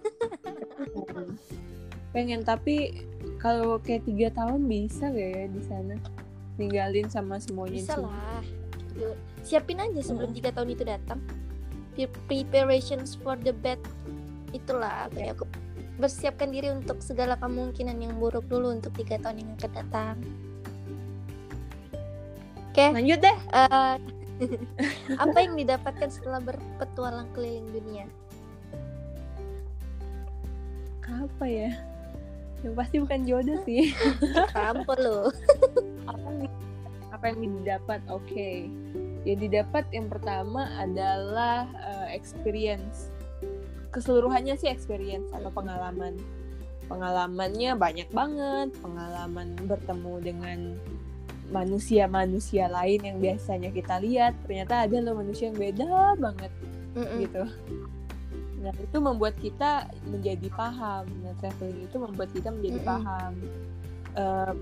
[2.10, 3.06] Pengen tapi
[3.46, 5.94] kalau kayak tiga tahun bisa gak ya di sana?
[6.58, 8.42] Ninggalin sama semuanya bisa lah.
[8.98, 9.14] Yuk,
[9.46, 11.22] siapin aja sebelum tiga tahun itu datang.
[11.94, 13.78] Pre- preparations for the bed
[14.50, 15.46] itulah kayak aku
[16.02, 20.16] bersiapkan diri untuk segala kemungkinan yang buruk dulu untuk tiga tahun yang akan datang.
[22.74, 22.86] Oke.
[22.98, 23.38] Lanjut deh.
[23.54, 23.96] Eh,
[25.22, 28.10] apa yang didapatkan setelah berpetualang keliling dunia?
[31.06, 31.95] Apa ya
[32.66, 33.94] yang pasti bukan jodoh sih.
[34.56, 35.30] Kampo lo
[36.06, 36.54] apa yang
[37.14, 38.00] apa yang didapat?
[38.10, 38.70] Oke.
[39.26, 43.10] Yang didapat yang pertama adalah eh, experience.
[43.90, 46.18] Keseluruhannya sih experience atau pengalaman.
[46.86, 48.70] Pengalamannya banyak banget.
[48.82, 50.60] Pengalaman bertemu dengan
[51.50, 56.52] manusia-manusia lain yang biasanya kita lihat ternyata ada loh manusia yang beda banget
[56.98, 57.22] Mm-mm.
[57.22, 57.44] gitu.
[58.66, 61.06] Nah itu membuat kita menjadi paham.
[61.22, 62.90] Nah traveling itu membuat kita menjadi Mm-mm.
[62.90, 63.34] paham.
[64.18, 64.54] Eh,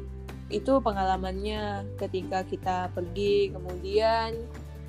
[0.51, 4.35] itu pengalamannya ketika kita pergi, kemudian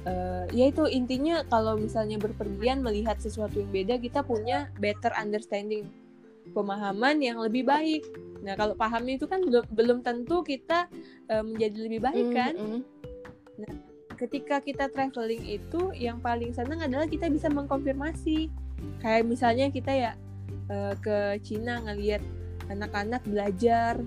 [0.03, 5.87] eh, ya itu intinya kalau misalnya berpergian melihat sesuatu yang beda, kita punya better understanding,
[6.51, 8.03] pemahaman yang lebih baik.
[8.43, 10.91] Nah kalau pahamnya itu kan belum belum tentu kita
[11.31, 12.83] eh, menjadi lebih baik kan Mm-mm.
[14.15, 18.47] ketika kita traveling itu yang paling senang adalah kita bisa mengkonfirmasi
[19.05, 20.11] kayak misalnya kita ya
[20.73, 22.23] eh, ke Cina ngelihat
[22.73, 24.01] anak-anak belajar.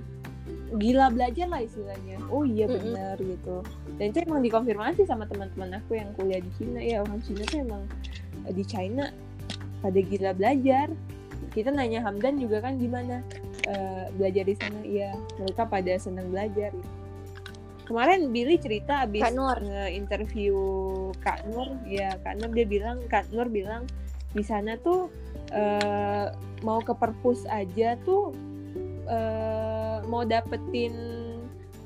[0.67, 2.19] Gila belajar lah istilahnya.
[2.31, 3.63] Oh iya benar gitu.
[3.99, 6.79] Dan itu emang dikonfirmasi sama teman-teman aku yang kuliah di Cina.
[6.79, 7.83] Ya orang Cina tuh emang
[8.47, 9.11] eh, di China
[9.83, 10.91] pada gila belajar.
[11.51, 13.23] Kita nanya Hamdan juga kan gimana
[13.67, 14.79] eh, belajar di sana.
[14.83, 16.91] Iya mereka pada senang belajar gitu.
[17.87, 19.57] kemarin Billy cerita abis Kak Nur.
[19.63, 20.55] nge-interview
[21.23, 21.71] Kak Nur.
[21.87, 23.87] Ya Kak Nur dia bilang Kak Nur bilang
[24.37, 25.09] di sana tuh
[25.49, 26.29] eh,
[26.61, 28.29] mau ke perpus aja tuh
[29.09, 30.93] eh, mau dapetin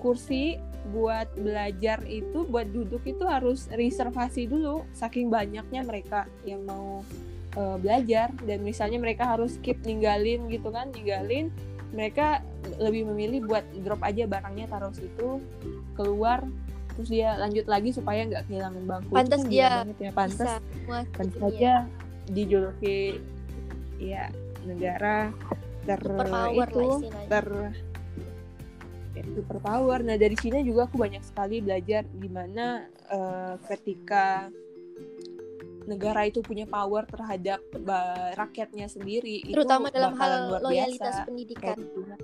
[0.04, 0.60] kursi
[0.92, 7.06] buat belajar itu buat duduk itu harus reservasi dulu saking banyaknya mereka yang mau
[7.56, 8.34] eh, belajar.
[8.44, 11.54] Dan misalnya mereka harus skip ninggalin gitu kan ninggalin
[11.92, 12.40] mereka
[12.80, 15.44] lebih memilih buat drop aja barangnya taruh situ
[16.00, 16.48] keluar
[16.96, 19.12] terus dia lanjut lagi supaya nggak kehilangan bangku.
[19.12, 20.60] Pantas dia ya pantas.
[21.16, 21.88] tentu gitu saja
[22.30, 23.18] dijuluki
[23.98, 24.30] ya
[24.66, 25.34] negara
[25.86, 26.90] ter superpower itu
[27.26, 27.46] ter
[29.18, 30.00] ya, super power.
[30.06, 34.54] Nah dari Cina juga aku banyak sekali belajar gimana eh, ketika
[35.90, 41.26] negara itu punya power terhadap ba- rakyatnya sendiri terutama itu dalam hal loyalitas biasa.
[41.26, 42.18] pendidikan gimana.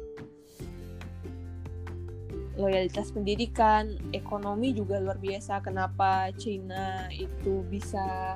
[2.58, 3.84] loyalitas pendidikan,
[4.18, 5.62] ekonomi juga luar biasa.
[5.62, 8.34] Kenapa Cina itu bisa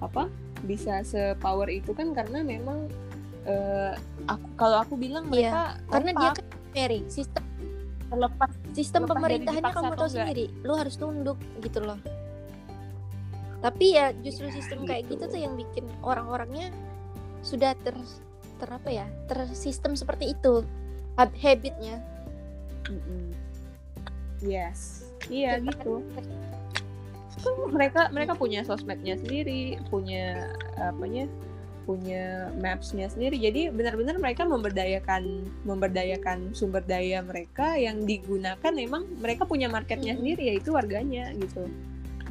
[0.00, 0.32] apa?
[0.60, 2.86] Bisa sepower itu kan karena memang
[3.42, 3.92] eh,
[4.24, 7.44] aku kalau aku bilang Iya, mereka karena dia kan Mary sistem
[8.06, 10.10] terlepas sistem Lepas pemerintahannya kamu tahu enggak.
[10.10, 11.98] sendiri lu harus tunduk gitu loh
[13.60, 15.20] tapi ya justru Ya, sistem kayak gitu.
[15.20, 16.72] gitu tuh yang bikin orang-orangnya
[17.40, 17.92] sudah ter
[18.56, 20.64] ter apa ya tersistem seperti itu
[21.14, 22.00] hab- habitnya
[22.84, 23.30] Mm-mm.
[24.40, 25.92] yes iya Itu gitu
[27.40, 31.28] Kan mereka mereka punya sosmednya sendiri punya apanya
[31.88, 33.40] punya mapsnya sendiri.
[33.40, 40.54] Jadi benar-benar mereka memberdayakan memberdayakan sumber daya mereka yang digunakan memang mereka punya marketnya sendiri
[40.54, 41.66] yaitu warganya gitu.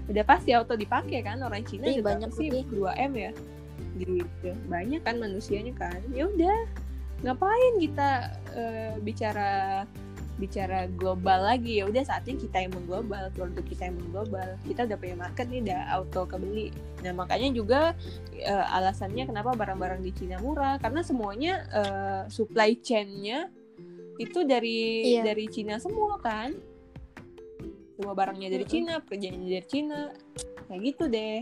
[0.10, 2.48] Udah pasti auto dipakai kan orang Cina Ih, juga banyak sih.
[2.50, 3.32] 2 m ya.
[4.00, 4.50] Gitu.
[4.72, 6.00] Banyak kan manusianya kan.
[6.16, 6.58] Ya udah
[7.20, 8.12] ngapain kita
[8.56, 9.84] eh, bicara
[10.40, 14.98] bicara global lagi ya udah saatnya kita yang mengglobal produk kita yang mengglobal kita udah
[14.98, 16.72] punya market nih udah auto kebeli
[17.04, 17.82] nah makanya juga
[18.34, 23.52] eh, alasannya kenapa barang-barang di Cina murah karena semuanya eh, supply chain-nya
[24.16, 25.28] itu dari Iya.
[25.28, 26.56] dari Cina semua kan
[27.96, 28.74] semua barangnya dari Mm-mm.
[28.74, 30.00] Cina pekerjaannya dari Cina
[30.68, 31.40] kayak gitu deh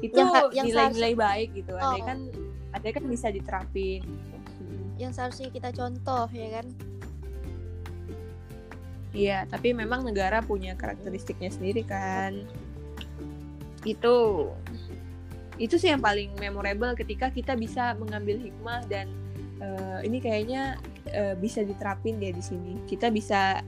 [0.00, 0.18] itu
[0.56, 1.84] nilai-nilai baik gitu Oh.
[1.84, 2.18] andai kan
[2.72, 4.00] andai kan bisa diterapin
[4.52, 4.94] Hmm.
[4.96, 6.66] yang seharusnya kita contoh ya kan
[9.12, 12.48] Iya, tapi memang negara punya karakteristiknya sendiri kan.
[13.84, 14.48] Itu
[15.60, 19.12] itu sih yang paling memorable ketika kita bisa mengambil hikmah dan
[19.60, 20.80] eh, ini kayaknya
[21.12, 22.80] eh, bisa diterapin deh di sini.
[22.88, 23.60] Kita bisa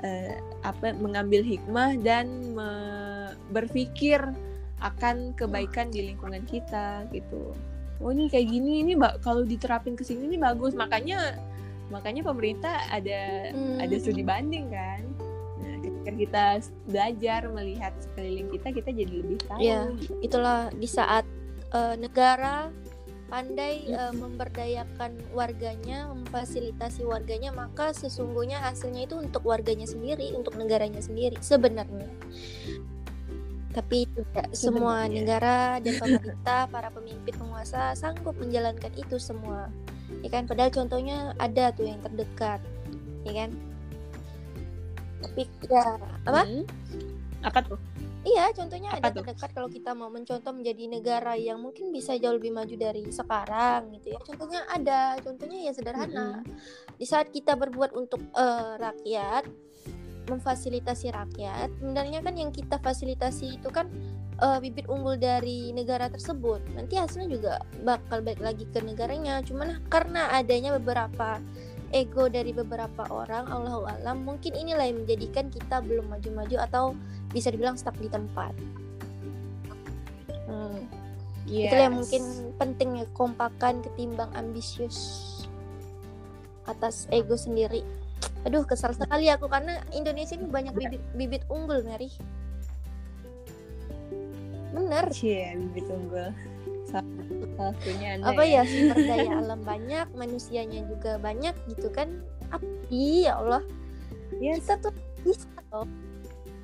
[0.00, 4.24] eh, apa mengambil hikmah dan me- berpikir
[4.80, 7.52] akan kebaikan di lingkungan kita gitu.
[8.00, 8.92] Oh ini kayak gini ini
[9.24, 10.72] kalau diterapin ke sini ini bagus.
[10.72, 11.36] Makanya
[11.88, 13.78] makanya pemerintah ada Hmm.
[13.78, 15.02] ada studi banding kan.
[15.62, 16.44] Nah, ketika kita
[16.86, 19.58] belajar melihat sekeliling kita, kita jadi lebih tahu.
[19.62, 19.80] Iya.
[20.22, 21.24] itulah di saat
[21.74, 22.70] eh, negara
[23.26, 31.02] pandai eh, memberdayakan warganya, memfasilitasi warganya, maka sesungguhnya hasilnya itu untuk warganya sendiri, untuk negaranya
[31.02, 32.06] sendiri sebenarnya.
[33.74, 39.68] Tapi tidak semua negara dan pemerintah, para pemimpin penguasa sanggup menjalankan itu semua.
[40.22, 42.60] Ya kan, padahal contohnya ada tuh yang terdekat,
[43.26, 43.50] ya kan?
[45.22, 46.42] Tapi ya apa?
[46.46, 46.64] Hmm.
[47.42, 47.78] Apa tuh?
[48.26, 49.22] Iya, contohnya Apa ada tuh?
[49.22, 53.94] terdekat kalau kita mau mencontoh menjadi negara yang mungkin bisa jauh lebih maju dari sekarang
[53.94, 54.20] gitu ya.
[54.26, 56.42] Contohnya ada, contohnya ya sederhana.
[56.98, 59.46] Di saat kita berbuat untuk eh, rakyat,
[60.26, 63.86] memfasilitasi rakyat, sebenarnya kan yang kita fasilitasi itu kan
[64.42, 66.60] eh, bibit unggul dari negara tersebut.
[66.76, 67.52] Nanti hasilnya juga
[67.86, 69.40] bakal balik lagi ke negaranya.
[69.46, 71.40] Cuman karena adanya beberapa
[71.94, 76.84] ego dari beberapa orang, Allahu alam, mungkin inilah yang menjadikan kita belum maju-maju atau
[77.30, 78.52] bisa dibilang stuck di tempat.
[80.46, 80.86] Hmm,
[81.46, 82.00] Itulah yang Yes.
[82.02, 82.22] mungkin
[82.58, 85.22] pentingnya kompakan ketimbang ambisius
[86.66, 87.86] atas ego sendiri.
[88.42, 92.10] Aduh, kesal sekali aku karena Indonesia ini banyak bibit bibit unggul, Mary.
[94.70, 95.08] Bener.
[95.10, 96.30] Cie, bibit unggul.
[96.86, 102.22] Salah satunya Apa ya sumber daya alam banyak, manusianya juga banyak gitu kan.
[102.46, 103.62] Tapi ya Allah,
[104.38, 104.62] Yes.
[104.62, 104.92] kita tuh
[105.22, 105.88] bisa loh.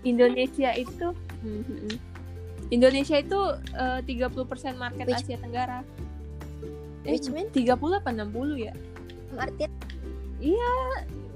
[0.02, 1.98] Indonesia itu Mhm.
[2.70, 3.38] Indonesia itu
[3.74, 5.80] eh, 30% market Which- Asia Tenggara.
[7.02, 7.50] Eh, Which mean?
[7.50, 8.74] 30 apa 60 ya?
[10.42, 10.70] Artinya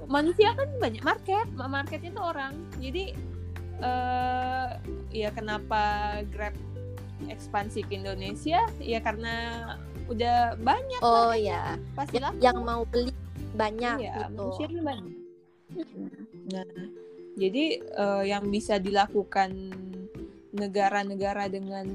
[0.07, 2.53] Manusia kan banyak market, Ma- marketnya itu orang.
[2.83, 3.15] Jadi
[3.79, 4.67] eh
[5.15, 5.83] ya kenapa
[6.27, 6.55] Grab
[7.27, 8.67] ekspansi ke Indonesia?
[8.83, 9.63] Ya karena
[10.11, 11.63] udah banyak oh marketnya, ya,
[11.95, 12.39] pasti laku.
[12.39, 13.11] yang mau beli
[13.55, 14.31] banyak Iya, gitu.
[14.35, 15.13] manusianya banyak.
[16.51, 16.67] Nah,
[17.35, 19.51] jadi eh, yang bisa dilakukan
[20.51, 21.87] negara-negara dengan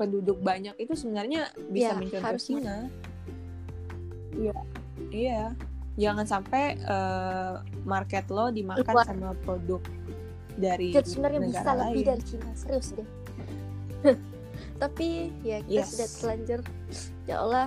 [0.00, 2.88] penduduk banyak itu sebenarnya bisa Ya, mencontoh Cina.
[4.32, 4.56] Iya,
[5.08, 5.44] iya.
[5.94, 9.06] Jangan sampai eh, market lo dimakan Keluar.
[9.06, 9.78] sama produk
[10.54, 12.06] dari Dan sebenarnya bisa negara lebih lain.
[12.08, 13.08] dari Cina serius deh
[14.76, 15.06] tapi
[15.40, 15.88] ya kita Yes.
[15.88, 16.60] sudah terlanjur
[17.24, 17.64] ya Allah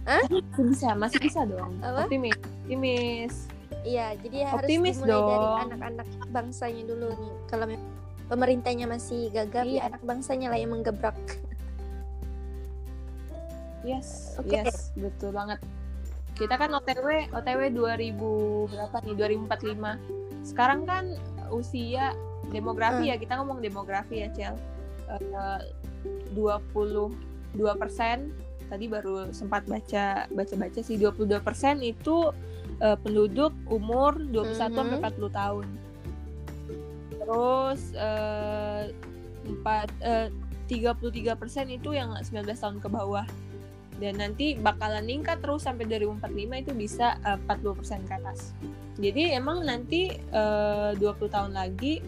[0.00, 1.76] Masih bisa, masih bisa dong.
[1.80, 2.04] Apa?
[2.04, 2.34] Optimis,
[2.64, 3.34] optimis.
[3.82, 5.58] iya jadi harus Optimis dimulai dari dong.
[5.66, 7.66] anak-anak bangsanya dulu nih kalau
[8.26, 9.76] pemerintahnya masih gagap Iya.
[9.76, 11.16] ya anak bangsanya lah yang menggebrak
[13.80, 14.60] Yes, Oke.
[14.60, 15.56] yes, betul banget.
[16.40, 18.16] Kita kan OTW, OTW 2000
[18.66, 19.14] berapa nih?
[19.44, 20.00] 2045.
[20.40, 21.04] Sekarang kan
[21.52, 22.16] usia
[22.48, 23.12] demografi Hmm.
[23.12, 24.56] ya, kita ngomong demografi ya, Cel.
[25.12, 25.60] Eh,
[26.32, 27.12] 22
[27.76, 28.32] persen
[28.70, 32.30] tadi baru sempat baca baca-baca sih 22 persen itu
[32.80, 35.04] eh, penduduk umur 21 sampai Mhm.
[35.04, 35.66] 40 tahun.
[37.12, 38.82] Terus eh,
[39.44, 40.28] empat eh,
[40.64, 43.26] 33 persen itu yang 19 tahun ke bawah
[44.00, 46.24] dan nanti bakalan meningkat terus sampai 2045
[46.64, 48.56] itu bisa eh, 40% ke atas.
[48.96, 52.00] Jadi emang nanti eh, 20 tahun lagi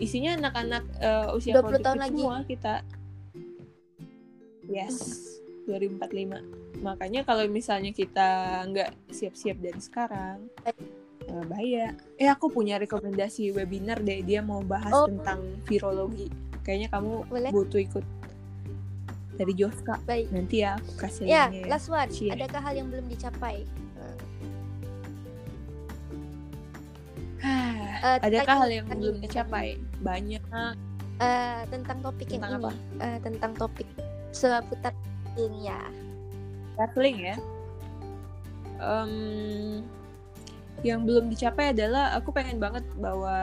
[0.00, 2.16] isinya anak-anak eh, usia 20 tahun produktif lagi.
[2.16, 2.74] semua kita.
[4.68, 4.96] Yes,
[5.64, 6.84] 2045.
[6.84, 8.28] Makanya kalau misalnya kita
[8.68, 10.76] nggak siap-siap dari sekarang, eh,
[11.48, 11.96] bahaya.
[12.16, 15.08] Eh aku punya rekomendasi webinar deh, dia mau bahas Oh.
[15.08, 16.28] tentang virologi.
[16.62, 17.50] Kayaknya kamu Boleh.
[17.50, 18.04] butuh ikut
[19.38, 20.34] dari Joska baik.
[20.34, 21.70] Nanti ya aku kasih ya linknya ya.
[21.70, 22.10] last one.
[22.10, 22.34] Cie.
[22.34, 23.62] adakah hal yang belum dicapai?
[27.38, 29.78] Eh, adakah hal yang belum dicapai?
[30.02, 30.42] banyak.
[31.18, 32.70] Eh, tentang topik Tentang yang apa?
[32.74, 33.88] ini Eh, tentang topik
[34.34, 34.94] seputar
[35.38, 35.82] ini ya
[36.78, 37.36] traveling ya?
[38.78, 39.12] Em,
[40.86, 43.34] yang belum dicapai adalah aku pengen banget bawa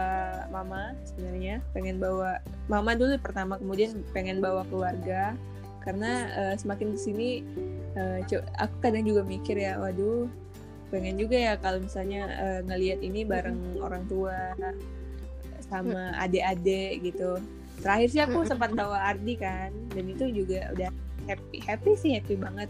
[0.48, 1.60] mama sebenarnya.
[1.76, 2.40] Pengen bawa
[2.72, 5.36] mama dulu pertama kemudian pengen bawa keluarga
[5.86, 7.30] karena eh, semakin ke sini
[7.94, 10.26] eh, co- aku kadang juga mikir ya waduh
[10.94, 14.54] pengen juga ya kalau misalnya uh, ngelihat ini bareng orang tua
[15.66, 17.42] sama adik-adik gitu.
[17.82, 20.90] Terakhir sih aku sempat bawa Ardi kan dan itu juga udah
[21.26, 22.70] happy happy sih happy banget.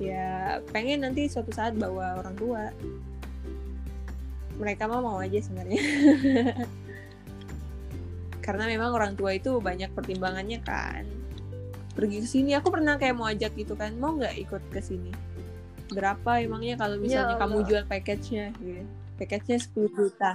[0.00, 2.62] Ya pengen nanti suatu saat bawa orang tua.
[4.56, 5.76] Mereka mah mau aja sebenarnya.
[8.44, 11.04] Karena memang orang tua itu banyak pertimbangannya kan
[11.96, 12.52] pergi ke sini.
[12.54, 13.96] Aku pernah kayak mau ajak gitu kan.
[13.96, 15.10] Mau nggak ikut ke sini?
[15.88, 18.52] Berapa emangnya kalau misalnya ya kamu jual package-nya?
[18.60, 20.30] Gitu package-nya 10 juta.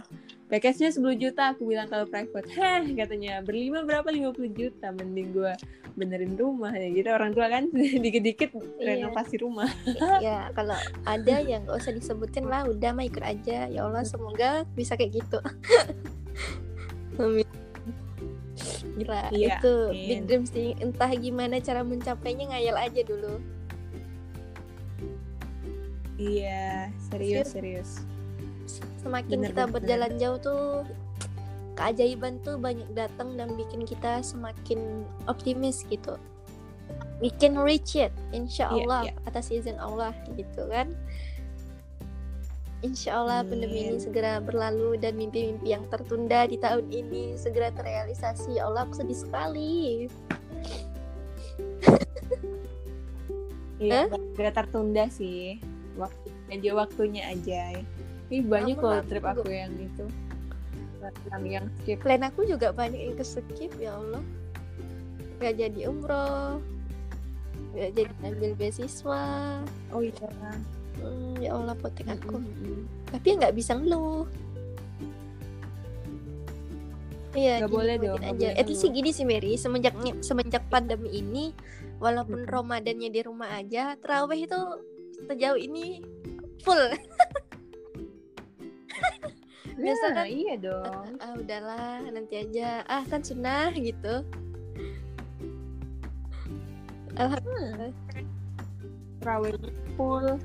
[0.50, 2.50] Package-nya 10 juta aku bilang kalau private.
[2.52, 4.10] Heh katanya berlima berapa?
[4.10, 4.92] 50 juta.
[4.92, 5.54] Mending gue
[5.96, 6.74] benerin rumah.
[6.76, 7.70] Ya gitu orang tua kan
[8.04, 8.52] dikit-dikit
[8.82, 8.98] iya.
[8.98, 9.70] renovasi rumah.
[10.26, 10.76] Ya kalau
[11.08, 12.68] ada yang gak usah disebutin lah.
[12.68, 13.70] Udah mah ikut aja.
[13.70, 15.40] Ya Allah semoga bisa kayak gitu
[18.98, 20.08] gila iya, itu iya.
[20.08, 23.42] big dreams sih entah gimana cara mencapainya ngayal aja dulu
[26.22, 27.90] iya serius serius
[29.02, 29.74] semakin bener, kita bener.
[29.76, 30.64] berjalan jauh tuh
[31.76, 36.20] keajaiban tuh banyak datang dan bikin kita semakin optimis gitu
[37.24, 39.28] we can reach it insya iya, Allah yeah, yeah.
[39.30, 40.94] atas izin Allah gitu kan
[42.82, 48.58] Insya Allah pandemi ini segera berlalu dan mimpi-mimpi yang tertunda di tahun ini segera terrealisasi.
[48.58, 50.10] Ya Allah, aku sedih sekali.
[53.82, 55.62] Iya, segera tertunda sih.
[55.98, 57.82] Waktu aja waktunya aja.
[58.30, 59.66] Ini banyak loh trip aku juga.
[59.66, 60.06] yang itu.
[61.30, 61.98] Yang yang skip.
[62.02, 64.22] Plan aku juga banyak yang ke skip ya Allah.
[65.38, 66.62] Gak jadi umroh.
[67.74, 69.26] Gak jadi ambil beasiswa.
[69.94, 70.30] Oh iya
[71.02, 73.10] hmm, ya Allah potek aku -hmm.
[73.10, 74.26] tapi nggak bisa ngeluh
[77.32, 78.20] Iya, gak boleh dong.
[78.20, 78.52] Aja.
[78.60, 81.56] At least gini sih Mary, semenjak semenjak pandemi ini,
[82.04, 82.52] walaupun hmm.
[82.52, 84.60] Ramadannya di rumah aja, terawih itu
[85.32, 86.04] sejauh ini
[86.60, 86.92] full.
[89.82, 90.26] Biasa nah, kan?
[90.28, 91.08] Iya dong.
[91.24, 92.84] Ah, ah, udahlah, nanti aja.
[92.86, 94.28] Ah kan sunnah gitu.
[97.16, 97.96] Alhamdulillah.
[99.24, 99.56] Terawih
[99.96, 100.36] full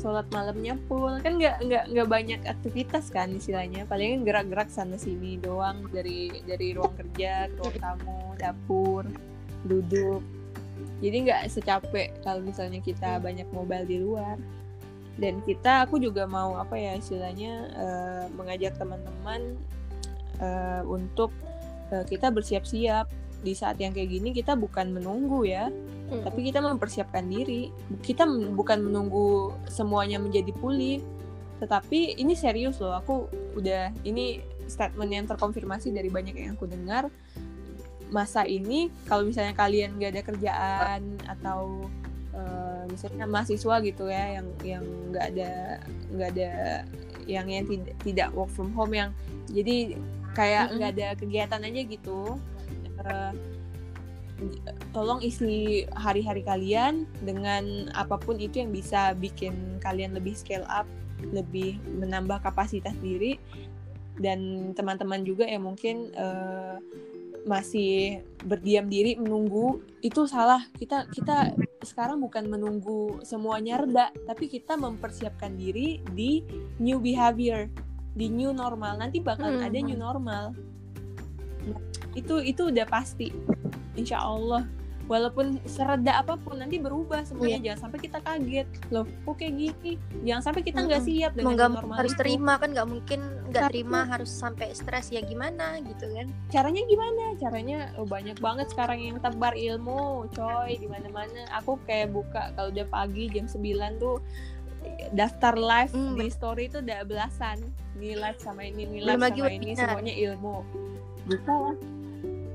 [0.00, 1.18] sholat malamnya full.
[1.20, 3.88] Kan nggak nggak nggak banyak aktivitas kan istilahnya.
[3.88, 9.02] Paling gerak-gerak sana sini doang dari dari ruang kerja ke ruang tamu dapur
[9.66, 10.22] duduk.
[11.00, 14.36] Jadi nggak secapek kalau misalnya kita banyak mobile di luar.
[15.16, 19.56] Dan kita aku juga mau apa ya istilahnya uh, mengajak teman-teman
[20.44, 21.32] uh, untuk
[21.88, 23.08] uh, kita bersiap-siap.
[23.36, 25.68] Di saat yang kayak gini kita bukan menunggu ya
[26.10, 26.22] hmm.
[26.26, 27.70] tapi kita mempersiapkan diri.
[28.02, 31.02] Kita bukan menunggu semuanya menjadi pulih.
[31.56, 37.08] Tetapi ini serius loh aku udah ini statement yang terkonfirmasi dari banyak yang aku dengar.
[38.12, 41.90] Masa ini kalau misalnya kalian gak ada kerjaan atau
[42.36, 45.50] uh, misalnya mahasiswa gitu ya yang yang nggak ada
[46.14, 46.50] nggak ada
[47.26, 49.10] yang yang tidak tidak work from home yang
[49.50, 49.98] jadi
[50.36, 52.38] kayak nggak ada kegiatan aja gitu
[53.02, 53.32] uh,
[54.92, 60.84] tolong isi hari-hari kalian dengan apa pun itu yang bisa bikin kalian lebih scale up,
[61.32, 63.40] lebih menambah kapasitas diri.
[64.16, 66.80] Dan teman-teman juga yang mungkin uh,
[67.46, 70.64] masih berdiam diri menunggu itu salah.
[70.74, 71.52] Kita kita
[71.84, 76.42] sekarang bukan menunggu semuanya reda tapi kita mempersiapkan diri di
[76.82, 77.70] new behavior
[78.16, 78.98] di new normal.
[78.98, 79.66] Nanti bakal hmm.
[79.68, 80.44] ada new normal.
[82.16, 83.30] Itu itu udah pasti
[83.96, 84.64] insya Allah.
[85.06, 87.62] Walaupun sereda apa pun nanti berubah semuanya.
[87.62, 87.64] Yeah.
[87.70, 88.66] jangan sampai kita kaget.
[88.90, 89.92] Loh kok kayak gini?
[90.26, 91.10] Jangan sampai kita nggak hmm.
[91.14, 92.20] siap dengan gak, normal harus itu.
[92.26, 95.14] terima kan nggak mungkin nggak terima harus sampai stres.
[95.14, 96.26] Ya gimana gitu kan?
[96.50, 97.24] Caranya gimana?
[97.38, 100.74] Caranya oh, banyak banget sekarang yang tebar ilmu coy.
[100.74, 103.62] Di mana mana aku kayak buka kalau udah pagi jam 9
[104.02, 104.18] tuh
[105.14, 106.18] daftar live hmm.
[106.18, 107.62] di story itu udah belasan.
[107.94, 109.70] Live sama ini live sama ini.
[109.78, 110.66] semuanya ilmu.
[111.30, 111.95] Buka lah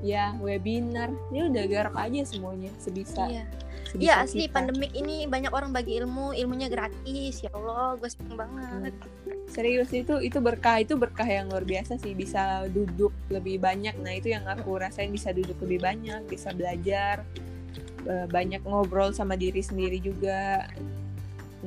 [0.02, 1.14] ya webinar.
[1.30, 3.30] Ini udah garap aja semuanya sebisa.
[3.30, 3.46] Iya.
[3.92, 4.56] Iya asli kita.
[4.56, 7.44] pandemik ini banyak orang bagi ilmu ilmunya gratis.
[7.44, 8.94] Ya Allah gue seneng banget.
[8.96, 9.10] Hmm.
[9.52, 14.00] serius itu itu berkah itu berkah yang luar biasa sih bisa duduk lebih banyak.
[14.00, 17.28] Nah itu yang aku rasain bisa duduk lebih banyak bisa belajar
[18.32, 20.72] banyak ngobrol sama diri sendiri juga.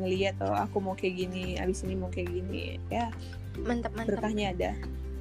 [0.01, 2.80] Ngelihat oh aku mau kayak gini abis ini mau kayak gini.
[2.89, 3.12] Ya
[3.61, 4.16] mantap mantap.
[4.16, 4.72] berkahnya ada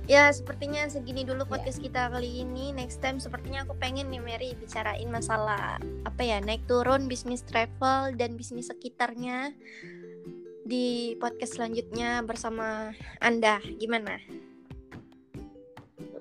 [0.04, 1.50] Ya sepertinya segini dulu ya.
[1.56, 1.86] podcast yeah.
[1.88, 2.76] kita kali ini.
[2.76, 8.12] Next time sepertinya aku pengen nih Mary bicarain masalah apa ya naik turun bisnis travel
[8.20, 9.56] dan bisnis sekitarnya
[10.68, 12.92] di podcast selanjutnya bersama
[13.24, 13.64] Anda.
[13.80, 14.20] Gimana?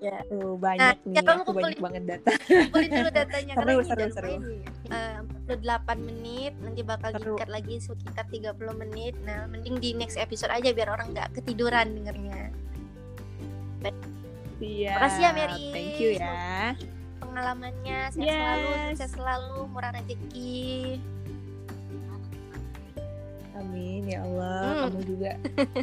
[0.02, 1.14] Ya, uh, banyak nah, nih.
[1.14, 2.30] Ya, kamu aku banyak banget data.
[2.42, 4.30] Kumpulin dulu datanya seru, karena seru, seru.
[4.34, 4.56] Ini,
[4.90, 7.34] uh, upload 8 menit nanti bakal Seru.
[7.34, 11.98] diikat lagi sekitar 30 menit nah mending di next episode aja biar orang nggak ketiduran
[11.98, 12.54] dengernya
[14.62, 14.94] Siap.
[14.94, 15.64] Makasih ya, Mary.
[15.74, 16.78] Thank you ya.
[17.18, 18.36] pengalamannya sehat Yes.
[18.36, 21.00] selalu sukses selalu murah rezeki
[23.56, 24.62] Amin ya Allah.
[24.62, 24.82] Hmm.
[24.92, 25.32] Kamu juga.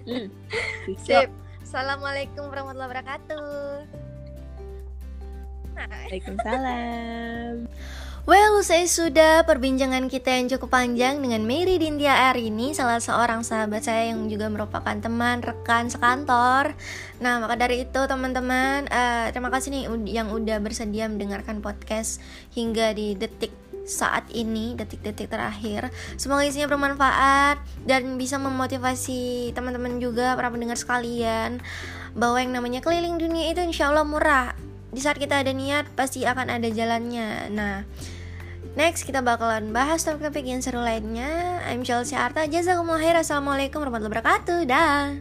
[0.05, 0.27] Hmm.
[0.99, 1.27] Sip
[1.65, 3.49] assalamualaikum warahmatullahi wabarakatuh
[5.79, 7.55] Waalaikumsalam.
[8.27, 13.47] Well, usai sudah perbincangan kita yang cukup panjang dengan Mary Dintia R ini salah seorang
[13.47, 16.75] sahabat saya yang juga merupakan teman rekan sekantor.
[17.23, 22.19] Nah, maka dari itu teman-teman, eh, terima kasih nih yang udah bersedia mendengarkan podcast
[22.51, 23.55] hingga di detik
[23.87, 25.87] saat ini, detik-detik terakhir.
[26.19, 31.63] Semoga isinya bermanfaat dan bisa memotivasi teman-teman juga para pendengar sekalian
[32.19, 34.68] bahwa yang namanya keliling dunia itu insya Allah murah.
[34.89, 37.53] Di saat kita ada niat pasti akan ada jalannya.
[37.53, 37.85] Nah,
[38.77, 41.59] Next kita bakalan bahas topik-topik yang seru lainnya.
[41.67, 42.45] I'm Chelsea Arta.
[42.45, 43.17] Jazakumullah khair.
[43.17, 44.59] Assalamualaikum warahmatullahi wabarakatuh.
[44.69, 45.19] Dah.